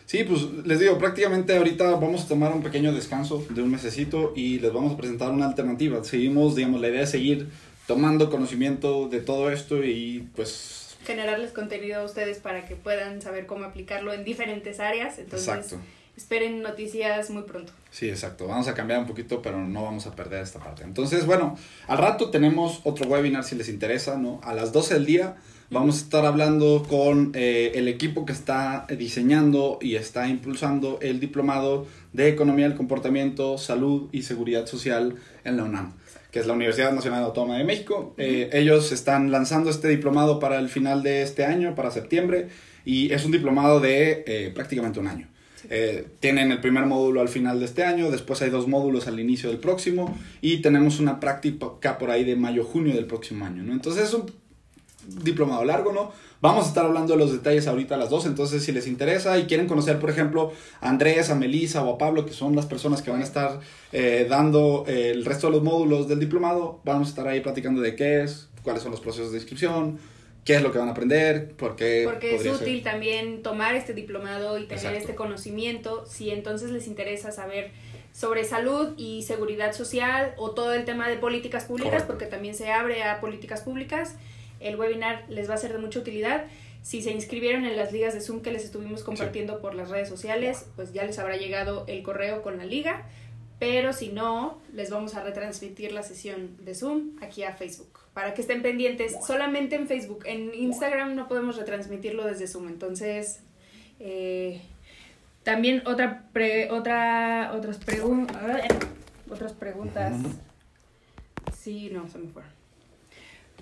Sí, 0.06 0.26
pues 0.26 0.42
les 0.66 0.78
digo, 0.78 0.98
prácticamente 0.98 1.56
ahorita 1.56 1.90
vamos 1.92 2.26
a 2.26 2.28
tomar 2.28 2.52
un 2.52 2.62
pequeño 2.62 2.92
descanso 2.92 3.46
de 3.50 3.62
un 3.62 3.72
mesecito 3.72 4.34
y 4.36 4.60
les 4.60 4.74
vamos 4.74 4.92
a 4.92 4.98
presentar 4.98 5.32
una 5.32 5.46
alternativa. 5.46 6.04
Seguimos, 6.04 6.58
digamos, 6.58 6.82
la 6.82 6.90
idea 6.90 7.04
es 7.04 7.12
seguir 7.12 7.48
tomando 7.88 8.30
conocimiento 8.30 9.08
de 9.08 9.22
todo 9.22 9.50
esto 9.52 9.82
y 9.82 10.28
pues... 10.36 10.98
generarles 11.06 11.52
contenido 11.52 12.02
a 12.02 12.04
ustedes 12.04 12.40
para 12.40 12.68
que 12.68 12.76
puedan 12.76 13.22
saber 13.22 13.46
cómo 13.46 13.64
aplicarlo 13.64 14.12
en 14.12 14.26
diferentes 14.26 14.82
áreas. 14.82 15.18
Entonces, 15.18 15.48
Exacto. 15.48 15.78
Esperen 16.20 16.62
noticias 16.62 17.30
muy 17.30 17.44
pronto. 17.44 17.72
Sí, 17.92 18.10
exacto. 18.10 18.46
Vamos 18.46 18.68
a 18.68 18.74
cambiar 18.74 19.00
un 19.00 19.08
poquito, 19.08 19.42
pero 19.42 19.58
no 19.58 19.84
vamos 19.84 20.06
a 20.06 20.14
perder 20.14 20.44
esta 20.44 20.60
parte. 20.60 20.84
Entonces, 20.84 21.26
bueno, 21.26 21.58
al 21.88 21.98
rato 21.98 22.30
tenemos 22.30 22.82
otro 22.84 23.08
webinar 23.08 23.46
si 23.46 23.56
les 23.56 23.70
interesa, 23.70 24.18
¿no? 24.18 24.42
A 24.44 24.54
las 24.54 24.74
12 24.74 24.96
del 24.96 25.06
día 25.06 25.38
vamos 25.70 25.96
a 25.96 26.00
estar 26.02 26.26
hablando 26.26 26.86
con 26.90 27.32
eh, 27.36 27.72
el 27.76 27.88
equipo 27.88 28.26
que 28.26 28.34
está 28.34 28.86
diseñando 28.98 29.80
y 29.82 29.96
está 29.96 30.28
impulsando 30.28 31.00
el 31.02 31.22
diplomado 31.22 31.88
de 32.12 32.28
Economía 32.28 32.68
del 32.68 32.76
Comportamiento, 32.76 33.58
Salud 33.58 34.10
y 34.12 34.24
Seguridad 34.24 34.66
Social 34.66 35.16
en 35.46 35.56
la 35.56 35.64
UNAM. 35.64 35.94
que 36.32 36.40
es 36.40 36.48
la 36.48 36.54
Universidad 36.54 36.92
Nacional 36.92 37.24
Autónoma 37.24 37.58
de 37.58 37.64
México. 37.64 38.14
Eh, 38.18 38.50
ellos 38.52 38.92
están 38.92 39.32
lanzando 39.32 39.70
este 39.70 39.88
diplomado 39.88 40.38
para 40.40 40.60
el 40.60 40.68
final 40.68 41.02
de 41.02 41.22
este 41.22 41.46
año, 41.46 41.76
para 41.76 41.92
septiembre, 41.92 42.50
y 42.84 43.12
es 43.14 43.24
un 43.24 43.32
diplomado 43.32 43.80
de 43.80 44.26
eh, 44.28 44.52
prácticamente 44.54 45.00
un 45.00 45.08
año. 45.08 45.28
Eh, 45.70 46.08
tienen 46.20 46.52
el 46.52 46.62
primer 46.62 46.86
módulo 46.86 47.22
al 47.22 47.30
final 47.30 47.60
de 47.60 47.66
este 47.66 47.84
año, 47.84 48.12
después 48.12 48.42
hay 48.42 48.50
dos 48.50 48.68
módulos 48.68 49.08
al 49.08 49.20
inicio 49.20 49.50
del 49.50 49.60
próximo 49.60 50.18
y 50.42 50.62
tenemos 50.62 51.00
una 51.00 51.20
práctica 51.20 51.98
por 51.98 52.12
ahí 52.12 52.24
de 52.24 52.36
mayo-junio 52.36 52.94
del 52.96 53.06
próximo 53.06 53.46
año. 53.46 53.64
Entonces 53.72 54.06
es 54.06 54.14
un 54.14 54.32
diplomado 55.24 55.66
largo, 55.66 55.92
¿no? 55.92 56.12
Vamos 56.42 56.66
a 56.66 56.68
estar 56.70 56.86
hablando 56.86 57.14
de 57.14 57.20
los 57.20 57.34
detalles 57.34 57.68
ahorita 57.68 57.96
a 57.96 57.98
las 57.98 58.10
dos, 58.10 58.26
entonces 58.26 58.64
si 58.64 58.72
les 58.72 58.88
interesa 58.88 59.38
y 59.38 59.44
quieren 59.44 59.68
conocer, 59.68 60.00
por 60.00 60.10
ejemplo, 60.10 60.54
a 60.80 60.90
Andrés, 60.90 61.30
a 61.30 61.36
Melissa 61.36 61.84
o 61.84 61.96
a 61.96 61.98
Pablo, 61.98 62.26
que 62.26 62.32
son 62.32 62.56
las 62.56 62.66
personas 62.66 63.02
que 63.02 63.12
van 63.12 63.20
a 63.20 63.26
estar 63.26 63.60
eh, 63.92 64.26
dando 64.30 64.86
eh, 64.88 65.12
el 65.12 65.26
resto 65.26 65.48
de 65.48 65.54
los 65.54 65.64
módulos 65.64 66.08
del 66.08 66.20
diplomado, 66.20 66.80
vamos 66.86 67.08
a 67.08 67.10
estar 67.10 67.28
ahí 67.28 67.42
platicando 67.42 67.82
de 67.82 67.96
qué 67.96 68.24
es, 68.24 68.48
cuáles 68.64 68.82
son 68.82 68.92
los 68.92 69.02
procesos 69.02 69.32
de 69.32 69.40
inscripción, 69.40 70.00
qué 70.46 70.56
es 70.56 70.62
lo 70.62 70.72
que 70.72 70.80
van 70.80 70.88
a 70.88 70.92
aprender, 70.92 71.52
por 71.56 71.76
qué... 71.76 72.04
Porque 72.06 72.36
es 72.36 72.44
ser. 72.44 72.54
útil 72.54 72.84
también 72.84 73.44
tomar 73.44 73.76
este 73.76 73.94
diplomado 73.94 74.58
y 74.58 74.64
tener 74.64 74.78
Exacto. 74.78 75.00
este 75.00 75.16
conocimiento 75.16 76.06
si 76.06 76.32
entonces 76.32 76.72
les 76.72 76.88
interesa 76.88 77.32
saber 77.32 77.72
sobre 78.12 78.44
salud 78.44 78.94
y 78.98 79.24
seguridad 79.24 79.74
social 79.74 80.34
o 80.38 80.52
todo 80.52 80.74
el 80.74 80.86
tema 80.86 81.08
de 81.08 81.18
políticas 81.18 81.66
públicas, 81.66 81.92
Correcto. 81.92 82.14
porque 82.14 82.26
también 82.26 82.56
se 82.56 82.72
abre 82.72 83.04
a 83.04 83.22
políticas 83.22 83.62
públicas. 83.62 84.16
El 84.60 84.76
webinar 84.76 85.26
les 85.30 85.50
va 85.50 85.54
a 85.54 85.58
ser 85.58 85.72
de 85.72 85.78
mucha 85.78 86.00
utilidad. 86.00 86.46
Si 86.82 87.02
se 87.02 87.12
inscribieron 87.12 87.66
en 87.66 87.78
las 87.78 87.92
ligas 87.92 88.14
de 88.14 88.22
Zoom 88.22 88.42
que 88.42 88.52
les 88.52 88.66
estuvimos 88.66 89.04
compartiendo 89.04 89.62
por 89.62 89.76
las 89.76 89.90
redes 89.90 90.10
sociales, 90.10 90.66
pues 90.76 90.94
ya 90.94 91.04
les 91.04 91.20
habrá 91.20 91.38
llegado 91.38 91.86
el 91.88 92.04
correo 92.04 92.42
con 92.42 92.58
la 92.58 92.66
liga. 92.66 93.06
Pero 93.60 93.92
si 93.94 94.10
no, 94.10 94.62
les 94.74 94.90
vamos 94.90 95.16
a 95.16 95.24
retransmitir 95.24 95.92
la 95.92 96.04
sesión 96.04 96.58
de 96.64 96.74
Zoom 96.76 97.18
aquí 97.22 97.44
a 97.44 97.54
Facebook. 97.54 98.00
Para 98.20 98.34
que 98.34 98.42
estén 98.42 98.62
pendientes 98.62 99.16
solamente 99.26 99.78
en 99.78 99.88
Facebook. 99.88 100.24
En 100.26 100.54
Instagram 100.54 101.16
no 101.16 101.30
podemos 101.30 101.56
retransmitirlo 101.56 102.26
desde 102.26 102.48
Zoom. 102.48 102.68
Entonces, 102.68 103.40
eh, 104.02 104.60
también 105.44 105.84
otra 105.86 106.26
pre- 106.34 106.70
otra 106.70 107.52
otras 107.54 107.78
preguntas 107.78 108.62
otras 109.32 109.54
preguntas. 109.54 110.14
Sí, 111.58 111.90
no, 111.94 112.10
se 112.10 112.18
me 112.18 112.28
fueron. 112.28 112.52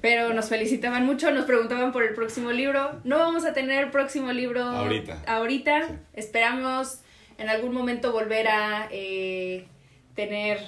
Pero 0.01 0.33
nos 0.33 0.49
felicitaban 0.49 1.05
mucho, 1.05 1.29
nos 1.29 1.45
preguntaban 1.45 1.91
por 1.91 2.01
el 2.01 2.15
próximo 2.15 2.51
libro. 2.51 2.99
No 3.03 3.19
vamos 3.19 3.45
a 3.45 3.53
tener 3.53 3.91
próximo 3.91 4.31
libro 4.31 4.63
Ahorita. 4.63 5.21
ahorita. 5.27 5.87
Sí. 5.87 5.93
Esperamos 6.13 7.01
en 7.37 7.47
algún 7.49 7.75
momento 7.75 8.11
volver 8.11 8.47
a 8.47 8.87
eh, 8.89 9.67
tener 10.15 10.59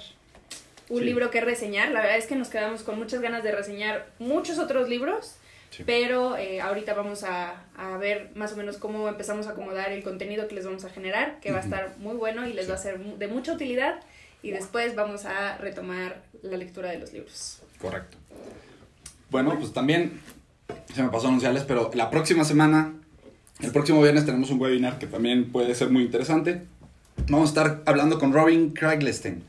un 0.89 0.99
Sí. 0.99 1.05
libro 1.05 1.29
que 1.31 1.41
reseñar. 1.41 1.91
La 1.91 2.01
verdad 2.01 2.17
es 2.17 2.25
que 2.25 2.35
nos 2.35 2.49
quedamos 2.49 2.83
con 2.83 2.97
muchas 2.97 3.21
ganas 3.21 3.43
de 3.43 3.51
reseñar 3.51 4.07
muchos 4.19 4.57
otros 4.59 4.89
libros. 4.89 5.35
Sí. 5.69 5.83
Pero 5.85 6.35
eh, 6.35 6.61
ahorita 6.61 6.95
vamos 6.95 7.23
a, 7.23 7.63
a 7.77 7.97
ver 7.97 8.31
más 8.35 8.53
o 8.53 8.55
menos 8.57 8.77
cómo 8.77 9.07
empezamos 9.07 9.45
a 9.45 9.51
acomodar 9.51 9.91
el 9.91 10.01
contenido 10.03 10.47
que 10.47 10.55
les 10.55 10.65
vamos 10.65 10.83
a 10.83 10.89
generar, 10.89 11.39
que 11.41 11.51
va 11.51 11.59
a 11.59 11.61
estar 11.61 11.93
muy 11.99 12.15
bueno 12.15 12.47
y 12.47 12.53
les 12.53 12.65
Sí. 12.65 12.71
va 12.71 12.75
a 12.75 12.79
ser 12.79 12.97
de 12.99 13.27
mucha 13.27 13.53
utilidad. 13.53 13.99
Y 14.41 14.51
después 14.51 14.95
vamos 14.95 15.25
a 15.25 15.57
retomar 15.57 16.23
la 16.41 16.57
lectura 16.57 16.89
de 16.91 16.97
los 16.99 17.13
libros. 17.13 17.61
Correcto. 17.79 18.17
Bueno, 19.29 19.55
pues 19.59 19.73
también 19.73 20.19
se 20.95 21.03
me 21.03 21.09
pasó 21.09 21.27
anunciarles, 21.27 21.63
pero 21.63 21.91
la 21.93 22.09
próxima 22.09 22.43
semana, 22.45 22.93
el 23.59 23.71
próximo 23.71 24.01
viernes 24.01 24.25
tenemos 24.25 24.49
un 24.49 24.59
webinar 24.59 24.97
que 24.97 25.05
también 25.07 25.51
puede 25.51 25.75
ser 25.75 25.89
muy 25.89 26.03
interesante. 26.03 26.63
Vamos 27.27 27.49
a 27.49 27.51
estar 27.61 27.83
hablando 27.85 28.17
con 28.17 28.33
Robin 28.33 28.71
Craiglestein. 28.71 29.43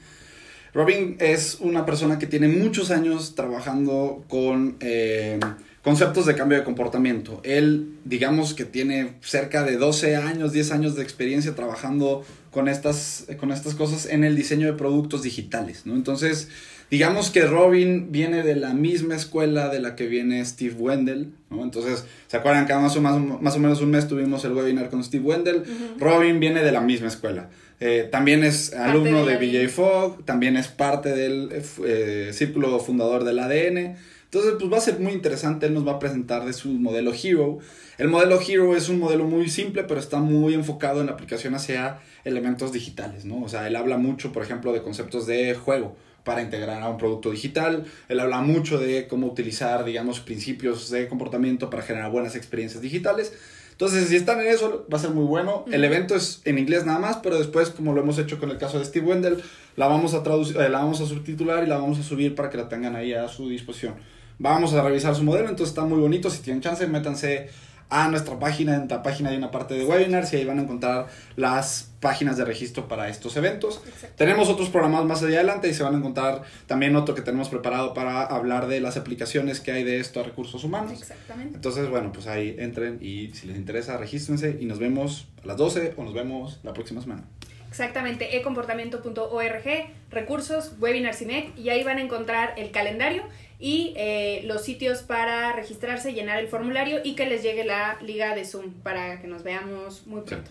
Robin 0.72 1.16
es 1.18 1.58
una 1.60 1.84
persona 1.84 2.18
que 2.18 2.26
tiene 2.26 2.48
muchos 2.48 2.90
años 2.90 3.34
trabajando 3.34 4.24
con 4.28 4.76
eh, 4.80 5.38
conceptos 5.82 6.26
de 6.26 6.34
cambio 6.34 6.58
de 6.58 6.64
comportamiento. 6.64 7.40
Él, 7.42 7.94
digamos 8.04 8.54
que 8.54 8.64
tiene 8.64 9.14
cerca 9.20 9.64
de 9.64 9.76
12 9.76 10.16
años, 10.16 10.52
10 10.52 10.72
años 10.72 10.96
de 10.96 11.02
experiencia 11.02 11.54
trabajando 11.54 12.24
con 12.50 12.68
estas, 12.68 13.26
con 13.38 13.50
estas 13.50 13.74
cosas 13.74 14.06
en 14.06 14.24
el 14.24 14.36
diseño 14.36 14.66
de 14.66 14.74
productos 14.74 15.22
digitales, 15.22 15.86
¿no? 15.86 15.94
Entonces, 15.94 16.48
digamos 16.90 17.30
que 17.30 17.46
Robin 17.46 18.10
viene 18.10 18.42
de 18.42 18.56
la 18.56 18.74
misma 18.74 19.14
escuela 19.14 19.68
de 19.68 19.80
la 19.80 19.96
que 19.96 20.06
viene 20.06 20.44
Steve 20.44 20.74
Wendell, 20.74 21.32
¿no? 21.48 21.62
Entonces, 21.62 22.04
¿se 22.26 22.36
acuerdan 22.36 22.66
que 22.66 22.74
más 22.74 22.96
o, 22.96 23.00
más, 23.00 23.18
más 23.40 23.56
o 23.56 23.58
menos 23.58 23.80
un 23.80 23.90
mes 23.90 24.06
tuvimos 24.06 24.44
el 24.44 24.52
webinar 24.52 24.90
con 24.90 25.02
Steve 25.02 25.24
Wendell? 25.24 25.62
Robin 25.98 26.40
viene 26.40 26.62
de 26.62 26.72
la 26.72 26.80
misma 26.80 27.08
escuela. 27.08 27.48
Eh, 27.80 28.08
también 28.12 28.44
es 28.44 28.74
alumno 28.74 29.24
de 29.24 29.38
de 29.38 29.64
BJ 29.64 29.68
Fogg, 29.70 30.24
también 30.26 30.56
es 30.58 30.68
parte 30.68 31.10
del 31.14 31.48
eh, 31.50 31.62
eh, 31.86 32.30
círculo 32.32 32.78
fundador 32.78 33.24
del 33.24 33.38
ADN. 33.38 33.96
Entonces, 34.24 34.54
pues 34.60 34.72
va 34.72 34.76
a 34.76 34.80
ser 34.80 35.00
muy 35.00 35.12
interesante. 35.12 35.66
Él 35.66 35.74
nos 35.74 35.86
va 35.86 35.92
a 35.92 35.98
presentar 35.98 36.44
de 36.44 36.52
su 36.52 36.68
modelo 36.68 37.12
Hero. 37.12 37.58
El 37.98 38.08
modelo 38.08 38.38
Hero 38.40 38.76
es 38.76 38.88
un 38.88 38.98
modelo 38.98 39.24
muy 39.24 39.48
simple, 39.48 39.82
pero 39.84 39.98
está 39.98 40.20
muy 40.20 40.54
enfocado 40.54 41.00
en 41.00 41.06
la 41.06 41.12
aplicación 41.12 41.54
hacia 41.54 41.98
elementos 42.24 42.70
digitales, 42.72 43.24
¿no? 43.24 43.42
O 43.42 43.48
sea, 43.48 43.66
él 43.66 43.74
habla 43.74 43.96
mucho, 43.96 44.30
por 44.30 44.42
ejemplo, 44.42 44.72
de 44.72 44.82
conceptos 44.82 45.26
de 45.26 45.54
juego 45.54 45.96
para 46.24 46.42
integrar 46.42 46.82
a 46.82 46.88
un 46.88 46.98
producto 46.98 47.30
digital. 47.30 47.84
Él 48.08 48.20
habla 48.20 48.40
mucho 48.40 48.78
de 48.78 49.06
cómo 49.08 49.26
utilizar, 49.26 49.84
digamos, 49.84 50.20
principios 50.20 50.90
de 50.90 51.08
comportamiento 51.08 51.70
para 51.70 51.82
generar 51.82 52.10
buenas 52.10 52.36
experiencias 52.36 52.82
digitales. 52.82 53.32
Entonces, 53.80 54.08
si 54.08 54.16
están 54.16 54.40
en 54.40 54.48
eso, 54.48 54.86
va 54.92 54.98
a 54.98 55.00
ser 55.00 55.10
muy 55.10 55.24
bueno. 55.24 55.64
El 55.72 55.82
evento 55.84 56.14
es 56.14 56.42
en 56.44 56.58
inglés 56.58 56.84
nada 56.84 56.98
más, 56.98 57.16
pero 57.22 57.38
después, 57.38 57.70
como 57.70 57.94
lo 57.94 58.02
hemos 58.02 58.18
hecho 58.18 58.38
con 58.38 58.50
el 58.50 58.58
caso 58.58 58.78
de 58.78 58.84
Steve 58.84 59.06
Wendell, 59.06 59.42
la 59.76 59.86
vamos 59.86 60.12
a 60.12 60.22
traducir, 60.22 60.58
eh, 60.58 60.68
la 60.68 60.80
vamos 60.80 61.00
a 61.00 61.06
subtitular 61.06 61.64
y 61.64 61.66
la 61.66 61.78
vamos 61.78 61.98
a 61.98 62.02
subir 62.02 62.34
para 62.34 62.50
que 62.50 62.58
la 62.58 62.68
tengan 62.68 62.94
ahí 62.94 63.14
a 63.14 63.26
su 63.28 63.48
disposición. 63.48 63.94
Vamos 64.38 64.74
a 64.74 64.82
revisar 64.82 65.14
su 65.14 65.22
modelo, 65.22 65.48
entonces 65.48 65.70
está 65.70 65.86
muy 65.86 65.98
bonito. 65.98 66.28
Si 66.28 66.42
tienen 66.42 66.60
chance, 66.60 66.86
métanse 66.86 67.48
a 67.90 68.08
nuestra 68.08 68.38
página. 68.38 68.76
En 68.76 68.88
la 68.88 69.02
página 69.02 69.30
hay 69.30 69.36
una 69.36 69.50
parte 69.50 69.74
de 69.74 69.84
webinars 69.84 70.32
y 70.32 70.36
ahí 70.36 70.44
van 70.44 70.58
a 70.58 70.62
encontrar 70.62 71.08
las 71.36 71.90
páginas 72.00 72.36
de 72.36 72.44
registro 72.44 72.88
para 72.88 73.08
estos 73.08 73.36
eventos. 73.36 73.82
Tenemos 74.16 74.48
otros 74.48 74.70
programas 74.70 75.04
más 75.04 75.22
allá 75.22 75.36
adelante 75.36 75.68
y 75.68 75.74
se 75.74 75.82
van 75.82 75.94
a 75.94 75.98
encontrar 75.98 76.42
también 76.66 76.96
otro 76.96 77.14
que 77.14 77.22
tenemos 77.22 77.48
preparado 77.48 77.92
para 77.92 78.22
hablar 78.22 78.68
de 78.68 78.80
las 78.80 78.96
aplicaciones 78.96 79.60
que 79.60 79.72
hay 79.72 79.84
de 79.84 80.00
esto 80.00 80.20
a 80.20 80.22
recursos 80.22 80.64
humanos. 80.64 80.92
Exactamente. 80.92 81.56
Entonces, 81.56 81.88
bueno, 81.90 82.12
pues 82.12 82.26
ahí 82.26 82.56
entren 82.58 82.98
y 83.02 83.32
si 83.34 83.46
les 83.46 83.56
interesa, 83.56 83.96
regístrense 83.98 84.56
y 84.60 84.64
nos 84.64 84.78
vemos 84.78 85.28
a 85.42 85.46
las 85.48 85.56
12 85.56 85.94
o 85.96 86.04
nos 86.04 86.14
vemos 86.14 86.60
la 86.62 86.72
próxima 86.72 87.02
semana. 87.02 87.24
Exactamente, 87.68 88.36
ecomportamiento.org, 88.36 89.64
recursos, 90.10 90.72
webinars 90.80 91.22
IMEC, 91.22 91.56
y 91.56 91.68
ahí 91.68 91.84
van 91.84 91.98
a 91.98 92.00
encontrar 92.00 92.54
el 92.56 92.72
calendario 92.72 93.22
y 93.60 93.92
eh, 93.96 94.42
los 94.46 94.64
sitios 94.64 95.02
para 95.02 95.52
registrarse, 95.52 96.14
llenar 96.14 96.38
el 96.38 96.48
formulario 96.48 97.00
y 97.04 97.14
que 97.14 97.26
les 97.26 97.42
llegue 97.42 97.64
la 97.64 97.98
liga 98.00 98.34
de 98.34 98.46
Zoom 98.46 98.72
para 98.82 99.20
que 99.20 99.28
nos 99.28 99.42
veamos 99.42 100.06
muy 100.06 100.22
pronto. 100.22 100.50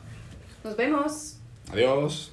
Nos 0.63 0.78
vemos. 0.78 1.39
Adiós. 1.72 2.32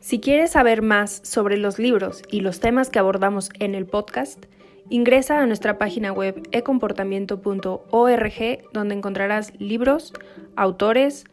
Si 0.00 0.20
quieres 0.20 0.52
saber 0.52 0.80
más 0.80 1.20
sobre 1.22 1.58
los 1.58 1.78
libros 1.78 2.22
y 2.30 2.40
los 2.40 2.60
temas 2.60 2.88
que 2.88 2.98
abordamos 2.98 3.50
en 3.58 3.74
el 3.74 3.84
podcast, 3.84 4.46
ingresa 4.88 5.42
a 5.42 5.46
nuestra 5.46 5.76
página 5.76 6.12
web 6.12 6.48
ecomportamiento.org 6.50 8.72
donde 8.72 8.94
encontrarás 8.94 9.52
libros, 9.58 10.14
autores, 10.56 11.26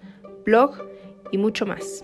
blog 0.44 0.76
y 1.32 1.38
mucho 1.38 1.66
más. 1.66 2.04